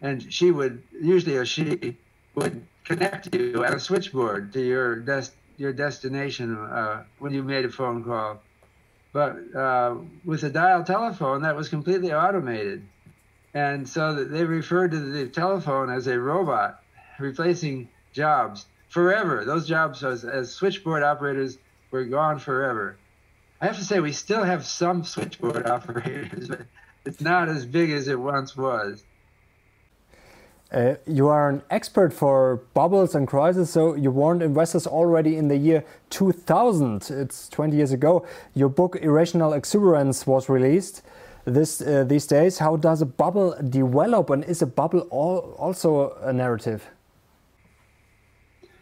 and 0.00 0.32
she 0.32 0.50
would, 0.50 0.82
usually 1.00 1.36
a 1.36 1.44
she, 1.44 1.96
would 2.34 2.64
connect 2.84 3.34
you 3.34 3.64
at 3.64 3.74
a 3.74 3.80
switchboard 3.80 4.52
to 4.52 4.60
your 4.60 4.96
des- 4.96 5.32
your 5.56 5.72
destination 5.72 6.56
uh, 6.56 7.02
when 7.18 7.32
you 7.34 7.42
made 7.42 7.64
a 7.64 7.68
phone 7.68 8.04
call. 8.04 8.40
But 9.12 9.54
uh, 9.54 9.96
with 10.24 10.42
the 10.42 10.50
dial 10.50 10.84
telephone, 10.84 11.42
that 11.42 11.56
was 11.56 11.68
completely 11.68 12.12
automated. 12.12 12.86
And 13.54 13.88
so 13.88 14.24
they 14.24 14.44
referred 14.44 14.92
to 14.92 15.00
the 15.00 15.26
telephone 15.26 15.90
as 15.90 16.06
a 16.06 16.18
robot, 16.18 16.82
replacing 17.18 17.88
jobs 18.12 18.66
forever. 18.88 19.44
Those 19.44 19.66
jobs 19.66 20.04
as, 20.04 20.24
as 20.24 20.52
switchboard 20.52 21.02
operators 21.02 21.58
were 21.90 22.04
gone 22.04 22.38
forever. 22.38 22.96
I 23.60 23.66
have 23.66 23.78
to 23.78 23.84
say, 23.84 23.98
we 23.98 24.12
still 24.12 24.44
have 24.44 24.64
some 24.64 25.02
switchboard 25.04 25.66
operators, 25.76 26.48
but 26.48 26.60
it's 27.04 27.20
not 27.20 27.48
as 27.48 27.66
big 27.66 27.90
as 27.90 28.06
it 28.06 28.20
once 28.20 28.56
was. 28.56 29.02
Uh, 30.70 30.94
you 31.06 31.28
are 31.28 31.48
an 31.48 31.62
expert 31.70 32.12
for 32.12 32.56
bubbles 32.74 33.14
and 33.14 33.26
crises, 33.26 33.70
so 33.70 33.94
you 33.94 34.10
warned 34.10 34.42
investors 34.42 34.86
already 34.86 35.36
in 35.36 35.48
the 35.48 35.56
year 35.56 35.82
2000. 36.10 37.10
It's 37.10 37.48
20 37.48 37.74
years 37.74 37.92
ago. 37.92 38.26
Your 38.54 38.68
book 38.68 38.96
Irrational 39.00 39.54
Exuberance 39.54 40.26
was 40.26 40.50
released 40.50 41.02
this 41.46 41.80
uh, 41.80 42.04
these 42.04 42.26
days. 42.26 42.58
How 42.58 42.76
does 42.76 43.00
a 43.00 43.06
bubble 43.06 43.54
develop, 43.70 44.28
and 44.28 44.44
is 44.44 44.60
a 44.60 44.66
bubble 44.66 45.06
all, 45.10 45.54
also 45.58 46.14
a 46.22 46.32
narrative? 46.34 46.86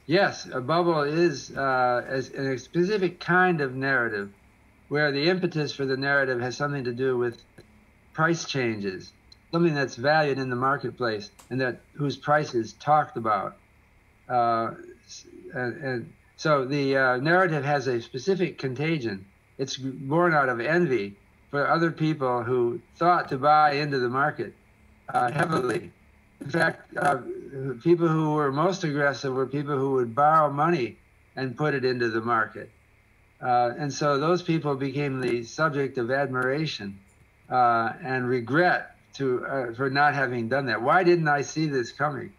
Yes, 0.07 0.49
a 0.53 0.61
bubble 0.61 1.03
is 1.03 1.57
uh, 1.57 2.03
a 2.37 2.59
specific 2.59 3.21
kind 3.21 3.61
of 3.61 3.75
narrative, 3.75 4.31
where 4.89 5.13
the 5.13 5.29
impetus 5.29 5.73
for 5.73 5.85
the 5.85 5.97
narrative 5.97 6.41
has 6.41 6.57
something 6.57 6.85
to 6.85 6.93
do 6.93 7.17
with 7.17 7.43
price 8.13 8.45
changes, 8.45 9.13
something 9.57 9.75
that's 9.75 9.97
valued 9.97 10.39
in 10.39 10.51
the 10.51 10.57
marketplace, 10.57 11.31
and 11.49 11.59
that 11.63 11.81
whose 11.95 12.15
price 12.15 12.55
is 12.55 12.75
talked 12.75 13.17
about. 13.17 13.57
Uh, 14.29 14.73
and, 15.55 15.83
and, 15.83 16.13
so 16.37 16.67
the 16.67 16.95
uh, 16.95 17.17
narrative 17.17 17.65
has 17.65 17.87
a 17.87 18.03
specific 18.03 18.59
contagion. 18.59 19.25
It's 19.57 19.79
born 19.79 20.35
out 20.35 20.51
of 20.51 20.61
envy 20.61 21.17
for 21.51 21.67
other 21.67 21.91
people 21.91 22.43
who 22.43 22.83
thought 22.97 23.31
to 23.31 23.39
buy 23.39 23.73
into 23.77 23.99
the 23.99 24.11
market 24.11 24.53
uh, 25.15 25.31
heavily. 25.31 25.91
In 26.43 26.51
fact, 26.51 26.95
uh, 26.95 27.23
people 27.83 28.09
who 28.09 28.35
were 28.35 28.53
most 28.53 28.85
aggressive 28.85 29.33
were 29.33 29.47
people 29.47 29.79
who 29.79 29.93
would 29.93 30.15
borrow 30.15 30.53
money 30.53 30.99
and 31.35 31.57
put 31.57 31.73
it 31.73 31.87
into 31.87 32.11
the 32.11 32.21
market. 32.21 32.69
Uh, 33.41 33.71
and 33.79 33.91
so 33.91 34.19
those 34.19 34.43
people 34.43 34.75
became 34.75 35.23
the 35.23 35.45
subject 35.45 35.97
of 35.97 36.11
admiration 36.11 36.99
uh, 37.49 37.95
and 38.05 38.29
regret 38.29 38.96
to, 39.17 39.45
uh, 39.45 39.75
for 39.75 39.91
not 39.91 40.15
having 40.15 40.49
done 40.49 40.67
that. 40.67 40.83
Why 40.83 41.05
didn't 41.05 41.29
I 41.29 41.43
see 41.43 41.67
this 41.67 41.93
coming? 41.93 42.33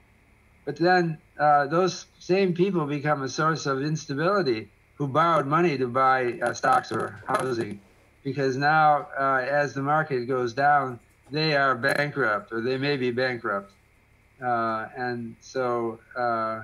But 0.65 0.77
then 0.77 1.17
uh, 1.39 1.67
those 1.67 2.05
same 2.19 2.53
people 2.53 2.85
become 2.85 3.21
a 3.21 3.29
source 3.29 3.65
of 3.65 3.81
instability 3.81 4.69
who 4.95 5.07
borrowed 5.07 5.45
money 5.45 5.77
to 5.77 5.87
buy 5.87 6.39
stocks 6.53 6.91
or 6.91 7.21
housing 7.27 7.79
because 8.27 8.57
now 8.57 9.07
uh, 9.17 9.45
as 9.49 9.73
the 9.73 9.81
market 9.81 10.25
goes 10.25 10.51
down, 10.51 10.99
they 11.31 11.55
are 11.55 11.75
bankrupt 11.75 12.51
or 12.51 12.59
they 12.59 12.77
may 12.77 12.97
be 12.97 13.11
bankrupt. 13.11 13.71
Uh, 14.43 14.87
and 14.97 15.37
so 15.39 15.99
uh, 16.13 16.63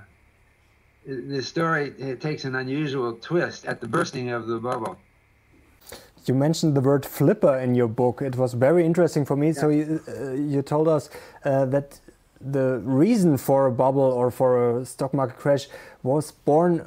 the 1.05 1.41
story 1.41 2.17
takes 2.19 2.43
an 2.43 2.55
unusual 2.55 3.13
twist 3.13 3.65
at 3.65 3.79
the 3.79 3.87
bursting 3.87 4.31
of 4.31 4.47
the 4.47 4.57
bubble. 4.57 4.97
You 6.25 6.33
mentioned 6.33 6.75
the 6.75 6.81
word 6.81 7.05
flipper 7.05 7.57
in 7.57 7.75
your 7.75 7.87
book. 7.87 8.21
It 8.21 8.35
was 8.35 8.53
very 8.53 8.85
interesting 8.85 9.25
for 9.25 9.35
me. 9.35 9.47
Yeah. 9.47 9.53
So 9.53 9.69
you, 9.69 10.01
uh, 10.07 10.31
you 10.31 10.61
told 10.61 10.87
us 10.87 11.09
uh, 11.43 11.65
that 11.65 11.99
the 12.39 12.79
reason 12.83 13.37
for 13.37 13.67
a 13.67 13.71
bubble 13.71 14.01
or 14.01 14.31
for 14.31 14.79
a 14.79 14.85
stock 14.85 15.13
market 15.13 15.37
crash 15.37 15.67
was 16.01 16.31
born 16.31 16.85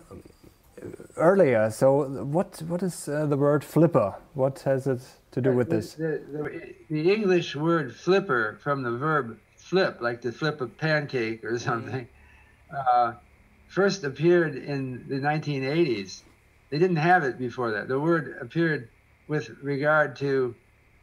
earlier. 1.16 1.70
So 1.70 2.25
what 2.25 2.62
what 2.68 2.83
is 2.83 3.09
uh, 3.09 3.27
the 3.27 3.37
word 3.37 3.64
flipper? 3.64 4.14
What 4.35 4.61
has 4.61 4.87
it 4.87 5.01
to 5.33 5.40
do 5.40 5.53
with 5.53 5.70
this? 5.70 5.94
The, 5.94 6.22
the, 6.33 6.75
the, 6.90 7.12
English 7.12 7.57
word 7.57 7.94
flipper 7.94 8.59
from 8.62 8.83
the 8.83 8.92
verb 8.92 9.38
flip, 9.57 10.01
like 10.01 10.20
to 10.22 10.33
flip 10.33 10.61
a 10.61 10.66
pancake 10.66 11.44
or 11.44 11.59
something, 11.59 12.09
uh, 12.75 13.14
first 13.68 14.05
appeared 14.05 14.57
in 14.57 15.07
the 15.09 15.16
1980s. 15.16 16.22
They 16.70 16.79
didn't 16.79 16.96
have 16.96 17.25
it 17.25 17.38
before 17.38 17.70
that. 17.72 17.88
The 17.88 18.01
word 18.01 18.37
appeared 18.40 18.88
with 19.28 19.50
regard 19.62 20.16
to 20.16 20.54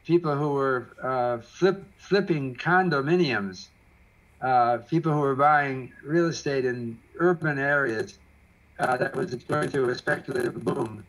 people 0.05 0.35
who 0.35 0.49
were 0.49 0.89
uh, 1.01 1.37
flip, 1.39 1.83
flipping 1.97 2.55
condominiums, 2.55 3.67
uh, 4.41 4.77
people 4.89 5.11
who 5.11 5.19
were 5.19 5.35
buying 5.35 5.91
real 6.03 6.27
estate 6.27 6.65
in 6.65 6.97
urban 7.17 7.57
areas 7.57 8.17
uh, 8.79 8.97
that 8.97 9.15
was 9.15 9.33
going 9.35 9.69
through 9.69 9.89
a 9.89 9.95
speculative 9.95 10.63
boom, 10.63 11.05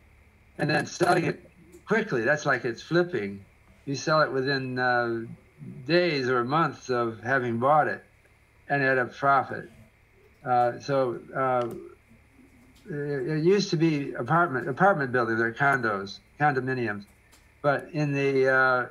and 0.57 0.69
then 0.69 0.85
selling 0.85 1.25
it 1.25 1.49
quickly. 1.85 2.21
That's 2.21 2.45
like 2.45 2.63
it's 2.63 2.81
flipping. 2.81 3.43
You 3.85 3.95
sell 3.95 4.21
it 4.21 4.31
within 4.31 4.79
uh, 4.79 5.21
days 5.85 6.29
or 6.29 6.43
months 6.43 6.89
of 6.89 7.19
having 7.21 7.59
bought 7.59 7.87
it, 7.87 8.03
and 8.69 8.81
at 8.81 8.97
a 8.97 9.05
profit. 9.05 9.69
Uh, 10.45 10.79
so 10.79 11.19
uh, 11.35 11.67
it, 12.89 13.43
used 13.43 13.69
to 13.71 13.77
be 13.77 14.13
apartment 14.13 14.69
apartment 14.69 15.11
buildings 15.11 15.41
or 15.41 15.53
condos, 15.53 16.19
condominiums, 16.39 17.05
but 17.61 17.89
in 17.93 18.11
the 18.13 18.49
uh, 18.53 18.85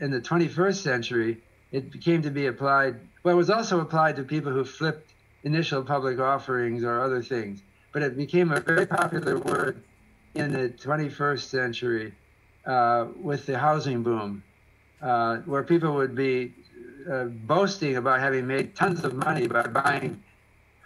in 0.00 0.10
the 0.10 0.20
21st 0.20 0.76
century, 0.76 1.42
it 1.72 2.00
came 2.02 2.22
to 2.22 2.30
be 2.30 2.46
applied. 2.46 3.00
Well, 3.22 3.34
it 3.34 3.38
was 3.38 3.50
also 3.50 3.80
applied 3.80 4.16
to 4.16 4.22
people 4.22 4.52
who 4.52 4.64
flipped 4.64 5.12
initial 5.42 5.82
public 5.82 6.18
offerings 6.18 6.84
or 6.84 7.00
other 7.00 7.22
things 7.22 7.62
but 7.92 8.02
it 8.02 8.16
became 8.16 8.52
a 8.52 8.60
very 8.60 8.86
popular 8.86 9.38
word 9.38 9.82
in 10.34 10.52
the 10.52 10.68
21st 10.68 11.40
century 11.40 12.14
uh, 12.66 13.06
with 13.20 13.46
the 13.46 13.58
housing 13.58 14.02
boom, 14.02 14.42
uh, 15.00 15.38
where 15.38 15.62
people 15.62 15.94
would 15.94 16.14
be 16.14 16.54
uh, 17.10 17.24
boasting 17.24 17.96
about 17.96 18.20
having 18.20 18.46
made 18.46 18.76
tons 18.76 19.04
of 19.04 19.14
money 19.14 19.46
by 19.46 19.66
buying 19.66 20.22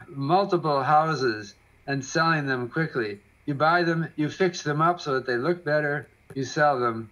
multiple 0.08 0.82
houses 0.82 1.54
and 1.86 2.04
selling 2.04 2.46
them 2.46 2.68
quickly. 2.68 3.20
You 3.46 3.54
buy 3.54 3.82
them, 3.82 4.08
you 4.16 4.28
fix 4.28 4.62
them 4.62 4.80
up 4.80 5.00
so 5.00 5.14
that 5.14 5.26
they 5.26 5.36
look 5.36 5.64
better, 5.64 6.08
you 6.34 6.44
sell 6.44 6.78
them. 6.78 7.10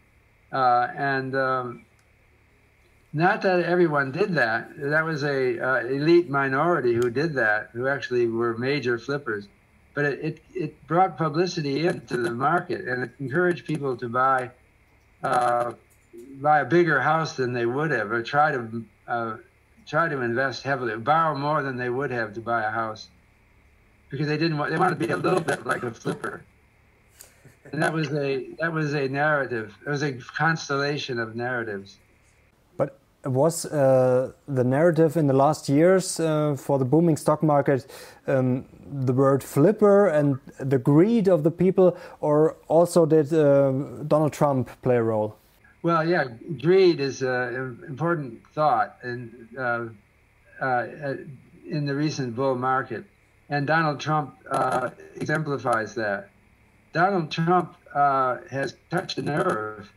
Uh, 0.52 0.88
and 0.96 1.34
um, 1.34 1.84
not 3.12 3.42
that 3.42 3.60
everyone 3.60 4.12
did 4.12 4.34
that. 4.34 4.70
That 4.76 5.04
was 5.04 5.24
a 5.24 5.58
uh, 5.58 5.86
elite 5.86 6.28
minority 6.28 6.94
who 6.94 7.10
did 7.10 7.34
that, 7.34 7.70
who 7.72 7.88
actually 7.88 8.26
were 8.26 8.56
major 8.56 8.98
flippers 8.98 9.48
but 9.94 10.04
it, 10.04 10.20
it, 10.24 10.42
it, 10.54 10.86
brought 10.86 11.16
publicity 11.18 11.86
into 11.86 12.16
the 12.16 12.30
market 12.30 12.86
and 12.86 13.04
it 13.04 13.10
encouraged 13.18 13.66
people 13.66 13.96
to 13.96 14.08
buy 14.08 14.50
uh, 15.22 15.72
buy 16.40 16.60
a 16.60 16.64
bigger 16.64 17.00
house 17.00 17.36
than 17.36 17.52
they 17.52 17.66
would 17.66 17.90
have 17.90 18.10
or 18.10 18.22
try 18.22 18.52
to 18.52 18.84
uh, 19.06 19.36
try 19.86 20.08
to 20.08 20.20
invest 20.20 20.62
heavily 20.62 20.96
borrow 20.96 21.36
more 21.36 21.62
than 21.62 21.76
they 21.76 21.90
would 21.90 22.10
have 22.10 22.34
to 22.34 22.40
buy 22.40 22.62
a 22.62 22.70
house 22.70 23.08
because 24.10 24.26
they 24.26 24.36
didn't 24.36 24.58
want 24.58 24.70
they 24.70 24.78
wanted 24.78 24.98
to 24.98 25.06
be 25.06 25.12
a 25.12 25.16
little 25.16 25.40
bit 25.40 25.66
like 25.66 25.82
a 25.82 25.90
flipper. 25.90 26.42
And 27.72 27.82
that 27.82 27.92
was 27.92 28.08
a 28.12 28.48
that 28.58 28.72
was 28.72 28.94
a 28.94 29.08
narrative 29.08 29.76
it 29.86 29.90
was 29.90 30.02
a 30.02 30.12
constellation 30.12 31.18
of 31.18 31.36
narratives. 31.36 31.98
But 32.76 32.98
was 33.24 33.66
uh, 33.66 34.32
the 34.48 34.64
narrative 34.64 35.16
in 35.16 35.26
the 35.26 35.34
last 35.34 35.68
years 35.68 36.18
uh, 36.18 36.56
for 36.56 36.78
the 36.78 36.84
booming 36.84 37.16
stock 37.16 37.42
market 37.42 37.86
um, 38.26 38.64
the 38.92 39.12
word 39.12 39.42
flipper 39.42 40.08
and 40.08 40.38
the 40.58 40.78
greed 40.78 41.28
of 41.28 41.44
the 41.44 41.50
people, 41.50 41.96
or 42.20 42.56
also 42.66 43.06
did 43.06 43.32
uh, 43.32 43.70
Donald 44.08 44.32
Trump 44.32 44.68
play 44.82 44.96
a 44.96 45.02
role? 45.02 45.36
Well, 45.82 46.06
yeah, 46.06 46.24
greed 46.60 47.00
is 47.00 47.22
an 47.22 47.84
important 47.88 48.42
thought 48.52 48.96
and 49.02 49.48
uh, 49.56 49.86
uh, 50.60 51.14
in 51.66 51.86
the 51.86 51.94
recent 51.94 52.36
bull 52.36 52.54
market, 52.54 53.04
and 53.50 53.66
Donald 53.66 54.00
Trump 54.00 54.36
uh, 54.50 54.90
exemplifies 55.16 55.94
that. 55.96 56.30
Donald 56.92 57.30
Trump 57.30 57.76
uh, 57.94 58.38
has 58.50 58.76
touched 58.90 59.18
a 59.18 59.22
nerve. 59.22 59.92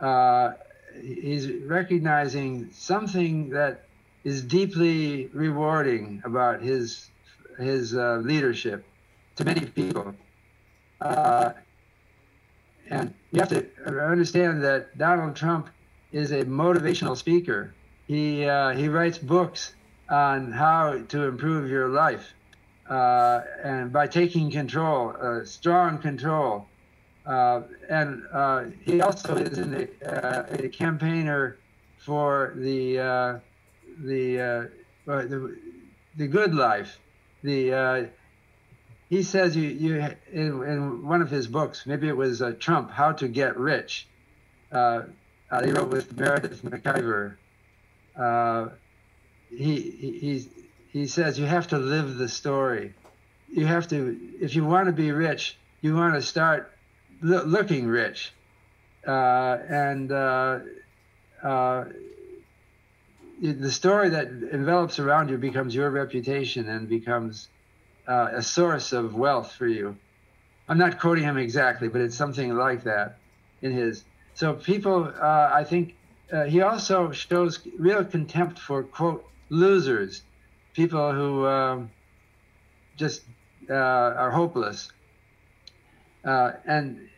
Uh, 0.00 0.52
he's 1.00 1.48
recognizing 1.66 2.70
something 2.72 3.50
that 3.50 3.84
is 4.24 4.42
deeply 4.42 5.26
rewarding 5.34 6.22
about 6.24 6.62
his 6.62 7.10
his 7.58 7.94
uh, 7.94 8.20
leadership 8.24 8.84
to 9.36 9.44
many 9.44 9.66
people. 9.66 10.14
And 12.92 13.14
you 13.30 13.40
have 13.40 13.48
to 13.48 13.66
understand 13.86 14.62
that 14.64 14.98
Donald 14.98 15.34
Trump 15.34 15.70
is 16.12 16.30
a 16.30 16.44
motivational 16.44 17.16
speaker. 17.16 17.72
He, 18.06 18.44
uh, 18.44 18.70
he 18.70 18.88
writes 18.88 19.16
books 19.16 19.74
on 20.10 20.52
how 20.52 21.00
to 21.08 21.22
improve 21.22 21.70
your 21.70 21.88
life. 21.88 22.34
Uh, 22.88 23.42
and 23.62 23.92
by 23.92 24.06
taking 24.06 24.50
control, 24.50 25.14
uh, 25.20 25.44
strong 25.44 25.98
control. 25.98 26.66
Uh, 27.24 27.62
and 27.88 28.22
uh, 28.32 28.64
he 28.84 29.00
also 29.00 29.36
is 29.36 29.58
a, 29.58 29.88
uh, 30.04 30.46
a 30.64 30.68
campaigner 30.68 31.56
for 31.98 32.52
the, 32.56 32.96
the, 34.00 34.70
the, 35.06 35.56
the 36.16 36.26
good 36.26 36.54
life, 36.54 36.98
the 37.44 38.10
he 39.12 39.22
says 39.22 39.54
you 39.54 39.68
you 39.68 39.96
in, 40.32 40.62
in 40.62 41.06
one 41.06 41.20
of 41.20 41.28
his 41.28 41.46
books, 41.46 41.84
maybe 41.84 42.08
it 42.08 42.16
was 42.16 42.40
uh, 42.40 42.54
Trump, 42.58 42.90
How 42.90 43.12
to 43.12 43.28
Get 43.28 43.58
Rich. 43.58 44.08
Uh, 44.72 45.02
uh, 45.50 45.62
he 45.62 45.70
wrote 45.70 45.90
with 45.90 46.16
Meredith 46.16 46.62
McIver. 46.62 47.36
Uh, 48.16 48.68
he, 49.50 49.82
he 49.82 50.48
he 50.92 51.06
says 51.06 51.38
you 51.38 51.46
have 51.46 51.68
to 51.68 51.78
live 51.78 52.16
the 52.16 52.28
story. 52.28 52.94
You 53.48 53.66
have 53.66 53.88
to 53.88 54.18
if 54.40 54.54
you 54.54 54.64
want 54.64 54.86
to 54.86 54.92
be 54.92 55.12
rich, 55.12 55.56
you 55.80 55.94
want 55.94 56.14
to 56.14 56.22
start 56.22 56.70
lo- 57.22 57.44
looking 57.44 57.86
rich, 57.86 58.32
uh, 59.06 59.58
and 59.68 60.12
uh, 60.12 60.60
the 63.42 63.70
story 63.70 64.10
that 64.10 64.28
envelops 64.52 64.98
around 64.98 65.28
you 65.28 65.36
becomes 65.36 65.74
your 65.74 65.90
reputation 65.90 66.68
and 66.68 66.88
becomes 66.88 67.48
uh, 68.06 68.28
a 68.34 68.42
source 68.42 68.92
of 68.92 69.14
wealth 69.14 69.52
for 69.52 69.66
you. 69.66 69.96
I'm 70.68 70.78
not 70.78 71.00
quoting 71.00 71.24
him 71.24 71.38
exactly, 71.38 71.88
but 71.88 72.00
it's 72.00 72.16
something 72.16 72.54
like 72.54 72.84
that 72.84 73.18
in 73.60 73.72
his. 73.72 74.04
So 74.34 74.54
people, 74.54 75.12
uh, 75.20 75.50
I 75.52 75.64
think, 75.64 75.94
uh, 76.32 76.44
he 76.44 76.62
also 76.62 77.10
shows 77.10 77.58
real 77.78 78.04
contempt 78.04 78.58
for 78.58 78.84
quote 78.84 79.24
losers, 79.50 80.22
people 80.74 81.12
who 81.12 81.46
um, 81.46 81.90
just 82.96 83.22
uh, 83.70 83.74
are 83.74 84.30
hopeless, 84.30 84.90
uh, 86.24 86.52
and 86.66 87.08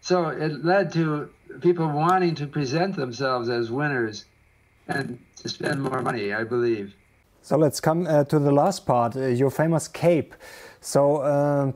so 0.00 0.28
it 0.28 0.64
led 0.64 0.92
to 0.92 1.30
people 1.60 1.88
wanting 1.88 2.34
to 2.34 2.46
present 2.46 2.96
themselves 2.96 3.48
as 3.48 3.70
winners 3.70 4.26
and 4.88 5.18
to 5.36 5.48
spend 5.48 5.82
more 5.82 6.02
money, 6.02 6.32
I 6.32 6.44
believe. 6.44 6.94
So 7.42 7.56
let's 7.56 7.80
come 7.80 8.06
uh, 8.06 8.24
to 8.24 8.38
the 8.38 8.52
last 8.52 8.86
part, 8.86 9.16
uh, 9.16 9.26
your 9.26 9.50
famous 9.50 9.88
CAPE. 9.88 10.34
So 10.80 11.16
uh, 11.16 11.72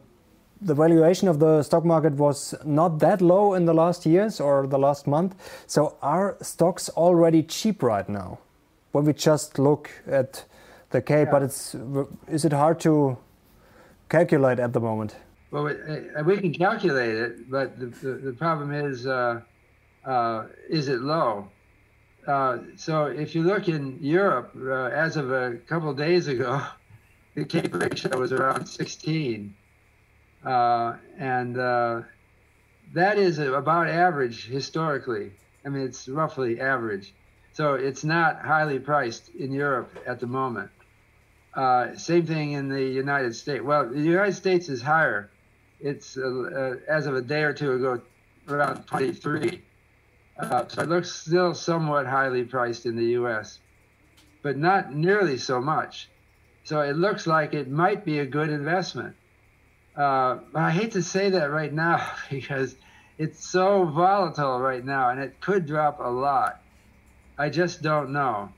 the 0.60 0.74
valuation 0.74 1.28
of 1.28 1.38
the 1.38 1.62
stock 1.62 1.84
market 1.84 2.14
was 2.14 2.54
not 2.64 2.98
that 3.00 3.20
low 3.20 3.54
in 3.54 3.64
the 3.64 3.74
last 3.74 4.06
years 4.06 4.40
or 4.40 4.66
the 4.66 4.78
last 4.78 5.06
month. 5.06 5.34
So 5.66 5.96
are 6.02 6.36
stocks 6.42 6.88
already 6.90 7.42
cheap 7.42 7.82
right 7.82 8.08
now? 8.08 8.38
When 8.92 9.04
we 9.04 9.12
just 9.12 9.58
look 9.58 9.90
at 10.06 10.44
the 10.90 11.02
CAPE, 11.02 11.26
yeah. 11.26 11.30
but 11.30 11.42
it's 11.42 11.74
is 12.28 12.44
it 12.44 12.52
hard 12.52 12.80
to 12.80 13.18
calculate 14.08 14.58
at 14.58 14.72
the 14.72 14.80
moment? 14.80 15.16
Well, 15.50 15.64
we, 15.64 15.72
uh, 15.72 16.22
we 16.24 16.36
can 16.38 16.52
calculate 16.52 17.14
it, 17.14 17.50
but 17.50 17.78
the, 17.78 17.86
the, 17.86 18.12
the 18.12 18.32
problem 18.32 18.72
is, 18.72 19.06
uh, 19.06 19.40
uh, 20.04 20.46
is 20.68 20.88
it 20.88 21.00
low? 21.00 21.48
Uh, 22.26 22.58
so 22.76 23.06
if 23.06 23.34
you 23.34 23.42
look 23.42 23.68
in 23.68 23.98
Europe, 24.02 24.52
uh, 24.56 24.84
as 24.86 25.16
of 25.16 25.32
a 25.32 25.56
couple 25.66 25.88
of 25.88 25.96
days 25.96 26.28
ago, 26.28 26.60
the 27.34 27.44
CAPE 27.44 27.74
ratio 27.74 28.18
was 28.18 28.32
around 28.32 28.66
16. 28.66 29.54
Uh, 30.44 30.96
and 31.18 31.58
uh, 31.58 32.02
that 32.92 33.18
is 33.18 33.38
about 33.38 33.88
average 33.88 34.46
historically. 34.46 35.32
I 35.64 35.70
mean, 35.70 35.82
it's 35.82 36.08
roughly 36.08 36.60
average. 36.60 37.14
So 37.54 37.74
it's 37.74 38.04
not 38.04 38.42
highly 38.42 38.78
priced 38.78 39.30
in 39.30 39.52
Europe 39.52 39.98
at 40.06 40.20
the 40.20 40.26
moment. 40.26 40.70
Uh, 41.58 41.96
same 41.96 42.24
thing 42.24 42.52
in 42.52 42.68
the 42.68 42.84
United 42.84 43.34
States. 43.34 43.64
Well, 43.64 43.88
the 43.88 43.98
United 43.98 44.34
States 44.34 44.68
is 44.68 44.80
higher. 44.80 45.28
It's, 45.80 46.16
as 46.16 47.06
of 47.06 47.16
a 47.16 47.20
day 47.20 47.42
or 47.42 47.52
two 47.52 47.72
ago, 47.72 48.00
around 48.48 48.86
23. 48.86 49.60
Uh, 50.38 50.68
so 50.68 50.82
it 50.82 50.88
looks 50.88 51.10
still 51.10 51.54
somewhat 51.54 52.06
highly 52.06 52.44
priced 52.44 52.86
in 52.86 52.94
the 52.94 53.06
U.S., 53.06 53.58
but 54.40 54.56
not 54.56 54.94
nearly 54.94 55.36
so 55.36 55.60
much. 55.60 56.08
So 56.62 56.82
it 56.82 56.96
looks 56.96 57.26
like 57.26 57.54
it 57.54 57.68
might 57.68 58.04
be 58.04 58.20
a 58.20 58.26
good 58.26 58.50
investment. 58.50 59.16
Uh, 59.96 60.38
I 60.54 60.70
hate 60.70 60.92
to 60.92 61.02
say 61.02 61.30
that 61.30 61.50
right 61.50 61.72
now 61.72 62.08
because 62.30 62.76
it's 63.18 63.44
so 63.44 63.84
volatile 63.84 64.60
right 64.60 64.84
now 64.84 65.08
and 65.08 65.18
it 65.18 65.40
could 65.40 65.66
drop 65.66 65.98
a 65.98 66.08
lot. 66.08 66.62
I 67.36 67.48
just 67.48 67.82
don't 67.82 68.12
know. 68.12 68.52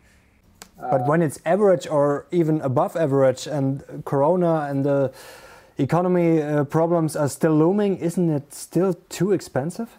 But 0.80 1.06
when 1.06 1.22
it's 1.22 1.38
average 1.44 1.86
or 1.86 2.26
even 2.30 2.60
above 2.62 2.96
average 2.96 3.46
and 3.46 3.82
Corona 4.04 4.66
and 4.68 4.84
the 4.84 5.12
economy 5.78 6.42
uh, 6.42 6.64
problems 6.64 7.16
are 7.16 7.28
still 7.28 7.54
looming, 7.54 7.98
isn't 7.98 8.30
it 8.30 8.54
still 8.54 8.94
too 9.08 9.32
expensive? 9.32 9.96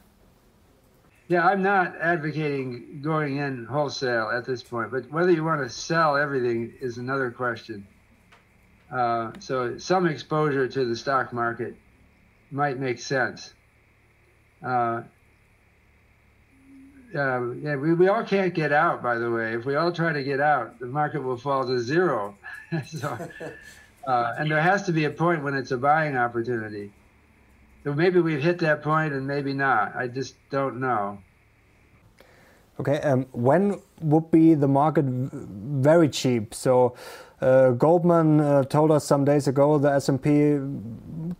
Yeah, 1.28 1.48
I'm 1.48 1.63
not 1.63 1.96
advocating 2.02 3.02
going 3.02 3.38
in 3.38 3.65
wholesale 3.65 4.32
at 4.34 4.46
this 4.46 4.62
point, 4.62 4.91
but 4.91 5.10
whether 5.12 5.32
you 5.32 5.44
want 5.44 5.62
to 5.62 5.70
sell 5.70 6.17
everything 6.17 6.74
is 6.82 6.98
another 6.98 7.32
question. 7.32 7.88
Uh, 8.91 9.32
so 9.39 9.78
some 9.78 10.08
exposure 10.08 10.67
to 10.67 10.86
the 10.86 10.96
stock 10.96 11.32
market 11.32 11.76
might 12.52 12.80
make 12.80 13.00
sense. 13.00 13.54
Uh, 14.65 15.04
uh, 17.15 17.52
yeah, 17.52 17.76
we, 17.76 17.93
we 17.93 18.08
all 18.08 18.24
can't 18.24 18.54
get 18.54 18.71
out, 18.71 19.04
by 19.04 19.17
the 19.17 19.30
way. 19.30 19.54
If 19.54 19.65
we 19.65 19.76
all 19.76 19.91
try 19.91 20.13
to 20.13 20.24
get 20.24 20.39
out, 20.39 20.80
the 20.80 20.86
market 20.86 21.21
will 21.21 21.38
fall 21.38 21.65
to 21.65 21.80
zero. 21.80 22.38
so, 22.88 23.17
uh, 24.08 24.34
and 24.38 24.50
there 24.50 24.62
has 24.62 24.84
to 24.84 24.91
be 24.91 25.06
a 25.06 25.10
point 25.10 25.43
when 25.43 25.54
it's 25.54 25.71
a 25.71 25.78
buying 25.78 26.15
opportunity. 26.15 26.91
So 27.84 27.93
maybe 27.93 28.19
we've 28.19 28.41
hit 28.41 28.60
that 28.60 28.84
point 28.84 29.13
and 29.13 29.26
maybe 29.26 29.54
not. 29.54 29.95
I 29.95 30.08
just 30.08 30.36
don't 30.50 30.80
know. 30.80 31.19
Okay, 32.80 33.00
um, 33.02 33.26
when 33.32 33.82
would 34.02 34.32
be 34.32 34.54
the 34.54 34.67
market 34.67 35.06
very 35.06 36.10
cheap? 36.10 36.54
So 36.54 36.95
uh, 37.41 37.71
Goldman 37.71 38.39
uh, 38.39 38.63
told 38.63 38.91
us 38.91 39.06
some 39.06 39.26
days 39.26 39.47
ago 39.47 39.78
the 39.78 39.91
S&P 39.91 40.60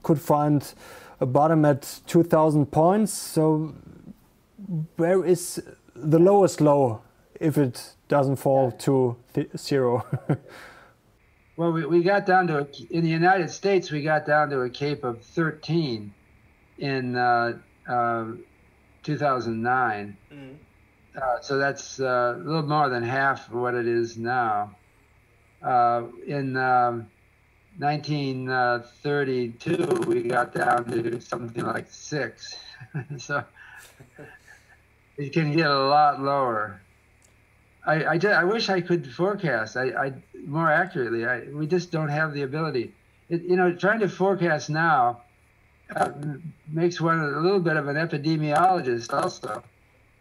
could 0.04 0.20
find 0.20 0.74
a 1.20 1.26
bottom 1.26 1.64
at 1.66 2.00
2,000 2.08 2.66
points. 2.66 3.14
So 3.14 3.74
where 4.96 5.26
is 5.26 5.62
the 5.96 6.20
lowest 6.20 6.62
low 6.62 7.02
if 7.40 7.58
it 7.58 7.96
doesn't 8.08 8.36
fall 8.38 8.72
to 8.72 9.18
zero? 9.58 10.06
well, 11.58 11.72
we, 11.72 11.86
we 11.86 12.04
got 12.04 12.26
down 12.26 12.48
to, 12.48 12.60
a, 12.60 12.68
in 12.90 13.04
the 13.04 13.10
United 13.10 13.50
States, 13.50 13.92
we 13.92 14.02
got 14.02 14.26
down 14.26 14.50
to 14.52 14.62
a 14.62 14.70
CAPE 14.70 15.04
of 15.04 15.22
13 15.22 16.14
in 16.78 17.18
uh, 17.18 17.58
uh, 17.88 18.28
2009. 19.04 20.18
Mm. 20.34 20.56
Uh, 21.16 21.40
so 21.42 21.58
that's 21.58 22.00
uh, 22.00 22.36
a 22.38 22.40
little 22.40 22.64
more 22.64 22.88
than 22.88 23.04
half 23.04 23.50
of 23.50 23.56
what 23.56 23.76
it 23.76 23.88
is 23.88 24.18
now. 24.18 24.74
Uh, 25.62 26.04
in 26.26 26.56
um, 26.56 27.08
1932, 27.78 30.06
we 30.08 30.24
got 30.24 30.54
down 30.54 30.86
to 30.86 31.20
something 31.20 31.66
like 31.66 31.92
six. 31.92 32.56
so 33.18 33.44
it 35.22 35.34
can 35.34 35.56
get 35.56 35.68
a 35.68 35.80
lot 35.80 36.22
lower. 36.22 36.82
I, 37.86 38.06
I, 38.06 38.18
just, 38.18 38.34
I 38.34 38.44
wish 38.44 38.70
I 38.70 38.82
could 38.82 39.12
forecast 39.12 39.76
I, 39.76 39.90
I 39.90 40.14
more 40.46 40.72
accurately. 40.72 41.26
I, 41.26 41.42
we 41.52 41.68
just 41.68 41.92
don't 41.92 42.10
have 42.10 42.34
the 42.34 42.44
ability. 42.44 42.94
It, 43.30 43.44
you 43.44 43.56
know, 43.56 43.74
trying 43.76 44.00
to 44.00 44.10
forecast 44.10 44.70
now 44.70 45.22
uh, 45.96 46.12
makes 46.68 47.02
one 47.02 47.20
a 47.20 47.40
little 47.40 47.60
bit 47.60 47.78
of 47.78 47.88
an 47.88 47.96
epidemiologist 47.96 49.14
also. 49.14 49.64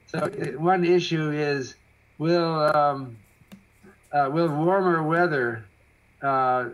So 0.07 0.19
one 0.59 0.85
issue 0.85 1.31
is 1.31 1.75
will 2.19 2.61
um, 2.61 3.17
uh, 4.13 4.29
will 4.33 4.49
warmer 4.49 5.03
weather 5.03 5.65
uh, 6.21 6.71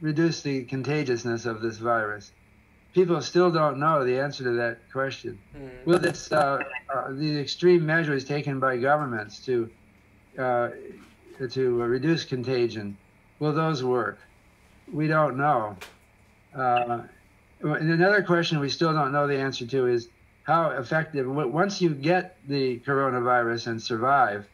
reduce 0.00 0.42
the 0.42 0.64
contagiousness 0.64 1.46
of 1.46 1.60
this 1.60 1.76
virus? 1.76 2.32
People 2.94 3.20
still 3.20 3.50
don't 3.50 3.78
know 3.78 4.04
the 4.04 4.18
answer 4.18 4.44
to 4.44 4.52
that 4.52 4.78
question. 4.92 5.38
Mm. 5.56 5.84
Will 5.84 5.98
this 5.98 6.32
uh, 6.32 6.60
uh, 6.94 7.10
the 7.10 7.38
extreme 7.38 7.84
measures 7.84 8.24
taken 8.24 8.60
by 8.60 8.76
governments 8.78 9.40
to 9.40 9.68
uh, 10.38 10.70
to 11.50 11.82
reduce 11.82 12.24
contagion 12.24 12.96
will 13.40 13.52
those 13.52 13.82
work? 13.82 14.18
We 14.92 15.08
don't 15.08 15.36
know. 15.36 15.76
Uh, 16.54 17.02
and 17.60 17.90
another 17.90 18.22
question 18.22 18.60
we 18.60 18.68
still 18.68 18.92
don't 18.92 19.12
know 19.12 19.26
the 19.26 19.38
answer 19.38 19.66
to 19.66 19.86
is 19.86 20.08
how 20.44 20.70
effective 20.70 21.26
once 21.26 21.80
you 21.80 21.90
get 21.90 22.36
the 22.46 22.78
coronavirus 22.80 23.66
and 23.68 23.82
survive. 23.82 24.46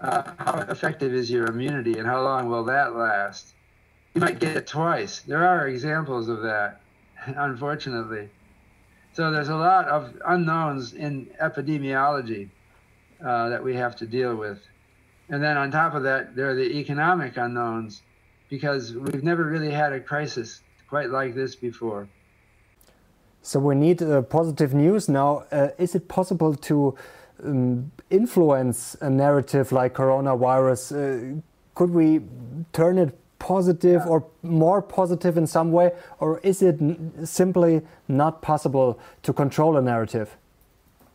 Uh, 0.00 0.32
how 0.38 0.60
effective 0.60 1.12
is 1.12 1.30
your 1.30 1.44
immunity, 1.44 1.98
and 1.98 2.06
how 2.06 2.22
long 2.22 2.48
will 2.48 2.64
that 2.64 2.96
last? 2.96 3.52
You 4.14 4.22
might 4.22 4.38
get 4.38 4.56
it 4.56 4.66
twice. 4.66 5.20
There 5.20 5.46
are 5.46 5.68
examples 5.68 6.30
of 6.30 6.40
that 6.40 6.80
unfortunately. 7.36 8.28
So 9.12 9.30
there's 9.30 9.48
a 9.48 9.56
lot 9.56 9.88
of 9.88 10.14
unknowns 10.26 10.92
in 10.92 11.26
epidemiology 11.42 12.48
uh, 13.24 13.48
that 13.48 13.62
we 13.62 13.74
have 13.74 13.96
to 13.96 14.06
deal 14.06 14.36
with. 14.36 14.60
And 15.28 15.42
then 15.42 15.56
on 15.56 15.70
top 15.70 15.94
of 15.94 16.02
that, 16.04 16.34
there 16.36 16.50
are 16.50 16.54
the 16.54 16.78
economic 16.78 17.36
unknowns 17.36 18.02
because 18.48 18.94
we've 18.94 19.22
never 19.22 19.44
really 19.44 19.70
had 19.70 19.92
a 19.92 20.00
crisis 20.00 20.62
quite 20.88 21.10
like 21.10 21.34
this 21.34 21.54
before. 21.54 22.08
So 23.42 23.58
we 23.60 23.74
need 23.74 24.02
uh, 24.02 24.22
positive 24.22 24.74
news 24.74 25.08
now. 25.08 25.44
Uh, 25.50 25.68
is 25.78 25.94
it 25.94 26.08
possible 26.08 26.54
to 26.54 26.94
um, 27.42 27.90
influence 28.10 28.96
a 29.00 29.08
narrative 29.08 29.72
like 29.72 29.94
coronavirus? 29.94 30.82
Uh, 30.92 31.40
could 31.74 31.90
we 31.90 32.20
turn 32.72 32.98
it 32.98 33.16
positive 33.40 34.06
or 34.06 34.24
more 34.42 34.80
positive 34.80 35.36
in 35.36 35.46
some 35.48 35.72
way, 35.72 35.90
or 36.20 36.38
is 36.44 36.62
it 36.62 36.78
simply 37.24 37.82
not 38.06 38.40
possible 38.42 39.00
to 39.24 39.32
control 39.32 39.76
a 39.76 39.82
narrative 39.82 40.36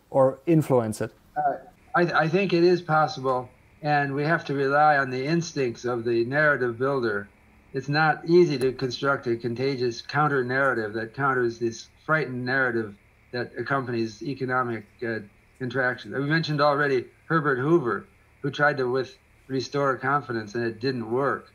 or 0.09 0.39
influence 0.45 0.99
it? 0.99 1.11
Uh, 1.38 1.55
I, 1.95 2.01
I, 2.23 2.28
think 2.28 2.51
it 2.51 2.63
is 2.63 2.82
possible, 2.82 3.47
and 3.82 4.13
we 4.13 4.23
have 4.23 4.43
to 4.45 4.53
rely 4.53 4.97
on 4.97 5.09
the 5.09 5.26
instincts 5.26 5.86
of 5.86 6.03
the 6.03 6.26
narrative 6.26 6.78
builder. 6.78 7.30
It's 7.73 7.89
not 7.89 8.26
easy 8.28 8.57
to 8.57 8.73
construct 8.73 9.28
a 9.28 9.38
contagious 9.38 10.01
counter 10.01 10.43
narrative 10.43 10.93
that 10.93 11.13
counters 11.13 11.59
this 11.59 11.88
frightened 12.05 12.45
narrative 12.45 12.95
that 13.32 13.51
accompanies 13.57 14.23
economic 14.23 14.86
uh, 15.05 15.19
contraction. 15.59 16.13
We 16.13 16.26
mentioned 16.26 16.61
already 16.61 17.05
Herbert 17.28 17.59
Hoover, 17.59 18.07
who 18.41 18.49
tried 18.49 18.78
to 18.78 18.89
with 18.89 19.15
restore 19.47 19.95
confidence, 19.97 20.55
and 20.55 20.65
it 20.65 20.80
didn't 20.80 21.11
work. 21.11 21.51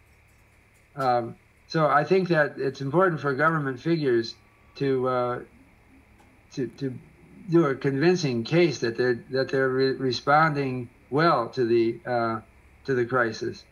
Um, 1.01 1.37
so 1.67 1.87
I 1.87 2.05
think 2.05 2.29
that 2.29 2.55
it's 2.59 2.81
important 2.81 3.21
for 3.21 3.33
government 3.35 3.81
figures 3.81 4.35
to 4.77 5.09
uh, 5.09 5.41
to 6.53 6.67
to 6.67 6.95
do 7.49 7.67
a 7.67 7.75
convincing 7.75 8.45
case 8.45 8.81
that 8.81 8.97
they're 8.97 9.25
that 9.31 9.49
they're 9.49 9.69
re- 9.69 9.93
responding 9.93 10.91
well 11.09 11.49
to 11.51 11.65
the 11.65 12.01
uh, 12.05 12.41
to 12.85 12.95
the 12.95 13.07
crisis. 13.07 13.65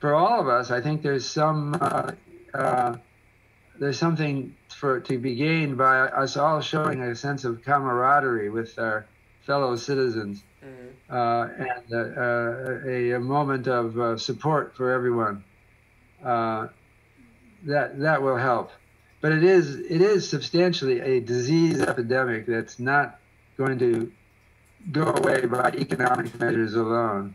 For 0.00 0.14
all 0.14 0.40
of 0.40 0.48
us, 0.48 0.70
I 0.70 0.80
think 0.80 1.02
there's 1.02 1.28
some 1.28 1.76
uh, 1.80 2.12
uh 2.54 2.96
there's 3.78 3.98
something 3.98 4.54
for 4.68 5.00
to 5.00 5.18
be 5.18 5.34
gained 5.34 5.76
by 5.76 5.98
us 6.00 6.36
all 6.36 6.60
showing 6.60 7.00
a 7.00 7.16
sense 7.16 7.44
of 7.44 7.64
camaraderie 7.64 8.50
with 8.50 8.78
our 8.78 9.06
fellow 9.46 9.74
citizens 9.76 10.44
mm-hmm. 10.64 10.88
Uh, 11.10 11.48
and 11.58 11.92
uh, 11.92 12.88
a, 12.88 13.10
a, 13.12 13.20
moment 13.20 13.66
of 13.66 14.20
support 14.22 14.74
for 14.76 14.92
everyone 14.92 15.44
uh, 16.24 16.68
that 17.64 18.00
that 18.00 18.22
will 18.22 18.36
help. 18.36 18.70
But 19.20 19.32
it 19.32 19.44
is 19.44 19.76
it 19.76 20.00
is 20.00 20.28
substantially 20.28 21.00
a 21.00 21.20
disease 21.20 21.80
epidemic 21.80 22.46
that's 22.46 22.78
not 22.78 23.18
going 23.56 23.78
to 23.78 24.12
go 24.90 25.04
away 25.04 25.46
by 25.46 25.70
economic 25.70 26.38
measures 26.40 26.74
alone. 26.74 27.34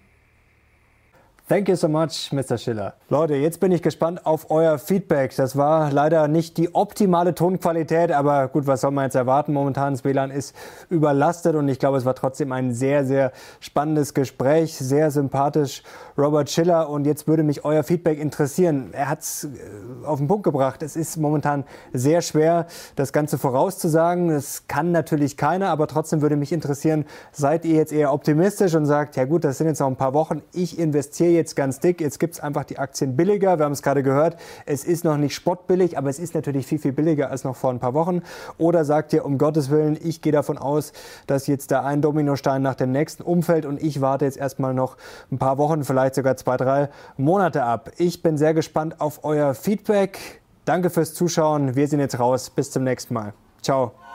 Thank 1.50 1.70
you 1.70 1.78
so 1.78 1.88
much, 1.88 2.34
Mr. 2.34 2.58
Schiller. 2.58 2.95
Leute, 3.08 3.36
jetzt 3.36 3.62
bin 3.62 3.72
ich 3.72 3.82
gespannt 3.82 4.26
auf 4.26 4.52
euer 4.52 4.78
Feedback. 4.78 5.34
Das 5.38 5.56
war 5.56 5.93
leider 5.93 6.28
nicht 6.28 6.58
die 6.58 6.76
optimale 6.76 7.36
Tonqualität, 7.36 8.12
aber 8.12 8.50
gut, 8.50 8.68
was 8.68 8.82
soll 8.82 8.91
man 8.91 9.06
jetzt 9.06 9.16
erwarten? 9.16 9.54
Momentan 9.54 9.93
das 9.93 10.04
WLAN 10.04 10.30
ist 10.30 10.54
überlastet 10.89 11.56
und 11.56 11.70
ich 11.70 11.80
glaube, 11.80 12.00
es 12.00 12.04
war 12.04 12.16
trotzdem 12.16 12.52
ein 12.52 12.74
sehr, 12.74 13.06
sehr 13.06 13.32
spannendes 13.62 14.14
Gespräch, 14.14 14.76
sehr 14.76 15.10
sympathisch. 15.10 15.84
Robert 16.18 16.50
Schiller 16.50 16.89
und 16.89 17.06
jetzt 17.06 17.30
würde 17.30 17.43
mich 17.43 17.64
euer 17.64 17.84
Feedback 17.84 18.20
interessieren. 18.20 18.89
Er 18.91 19.08
hat 19.08 19.22
es 19.22 19.45
äh, 19.45 20.06
auf 20.06 20.18
den 20.18 20.28
Punkt 20.28 20.43
gebracht. 20.43 20.84
Es 20.84 20.98
ist 20.98 21.16
momentan 21.16 21.64
sehr 21.93 22.22
schwer, 22.22 22.68
das 22.98 23.14
Ganze 23.14 23.38
vorauszusagen. 23.38 24.28
Das 24.28 24.68
kann 24.68 24.91
natürlich 24.91 25.38
keiner, 25.38 25.70
aber 25.70 25.88
trotzdem 25.88 26.22
würde 26.22 26.36
mich 26.36 26.52
interessieren, 26.52 27.06
seid 27.32 27.64
ihr 27.64 27.76
jetzt 27.76 27.93
eher 27.93 28.12
optimistisch 28.12 28.76
und 28.76 28.86
sagt, 28.86 29.16
ja 29.16 29.24
gut, 29.24 29.45
das 29.45 29.60
sind 29.60 29.68
jetzt 29.68 29.80
noch 29.80 29.88
ein 29.88 29.95
paar 29.95 30.14
Wochen, 30.14 30.41
ich 30.52 30.78
investiere 30.78 31.37
jetzt 31.38 31.56
ganz 31.56 31.80
dick, 31.80 32.02
jetzt 32.02 32.20
gibt 32.20 32.34
es 32.34 32.40
einfach 32.42 32.66
die 32.66 32.78
Aktien 32.78 33.16
billiger. 33.16 33.58
Wir 33.58 33.66
haben 33.66 33.72
es 33.72 33.82
gerade 33.82 34.04
gehört, 34.04 34.38
es 34.66 34.84
ist 34.84 35.06
noch 35.06 35.18
nicht 35.18 35.34
spottbillig, 35.34 35.98
aber 35.98 36.10
es 36.10 36.20
ist 36.20 36.36
natürlich 36.36 36.68
viel, 36.68 36.80
viel 36.80 36.92
billiger 36.92 37.32
als 37.32 37.44
noch 37.46 37.56
vor 37.56 37.70
ein 37.70 37.80
paar 37.80 37.94
Wochen. 37.94 38.22
Oder 38.58 38.84
sagt 38.84 39.14
ihr, 39.14 39.24
um 39.24 39.38
Gottes 39.38 39.70
Willen, 39.70 39.98
ich 40.02 40.22
gehe 40.22 40.34
davon 40.34 40.58
aus, 40.58 40.92
dass 41.28 41.48
jetzt 41.48 41.72
da 41.72 41.84
ein 41.86 42.02
Dominostein 42.02 42.62
nach 42.62 42.76
dem 42.76 42.92
nächsten 42.92 43.24
umfällt 43.24 43.66
und 43.66 43.82
ich 43.82 44.02
warte 44.02 44.26
jetzt 44.26 44.38
erstmal 44.38 44.74
noch 44.74 44.98
ein 45.32 45.38
paar 45.38 45.58
Wochen, 45.58 45.84
vielleicht 45.84 46.16
sogar 46.16 46.36
zwei, 46.36 46.58
drei 46.58 46.90
Monate 47.16 47.64
ab. 47.64 47.92
Ich 47.98 48.22
bin 48.22 48.38
sehr 48.38 48.54
gespannt 48.54 49.00
auf 49.00 49.24
euer 49.24 49.54
Feedback. 49.54 50.42
Danke 50.66 50.90
fürs 50.90 51.14
Zuschauen. 51.14 51.76
Wir 51.76 51.88
sind 51.88 52.02
jetzt 52.02 52.20
raus. 52.20 52.50
Bis 52.50 52.72
zum 52.72 52.84
nächsten 52.84 53.14
Mal. 53.14 53.34
Ciao. 53.62 54.07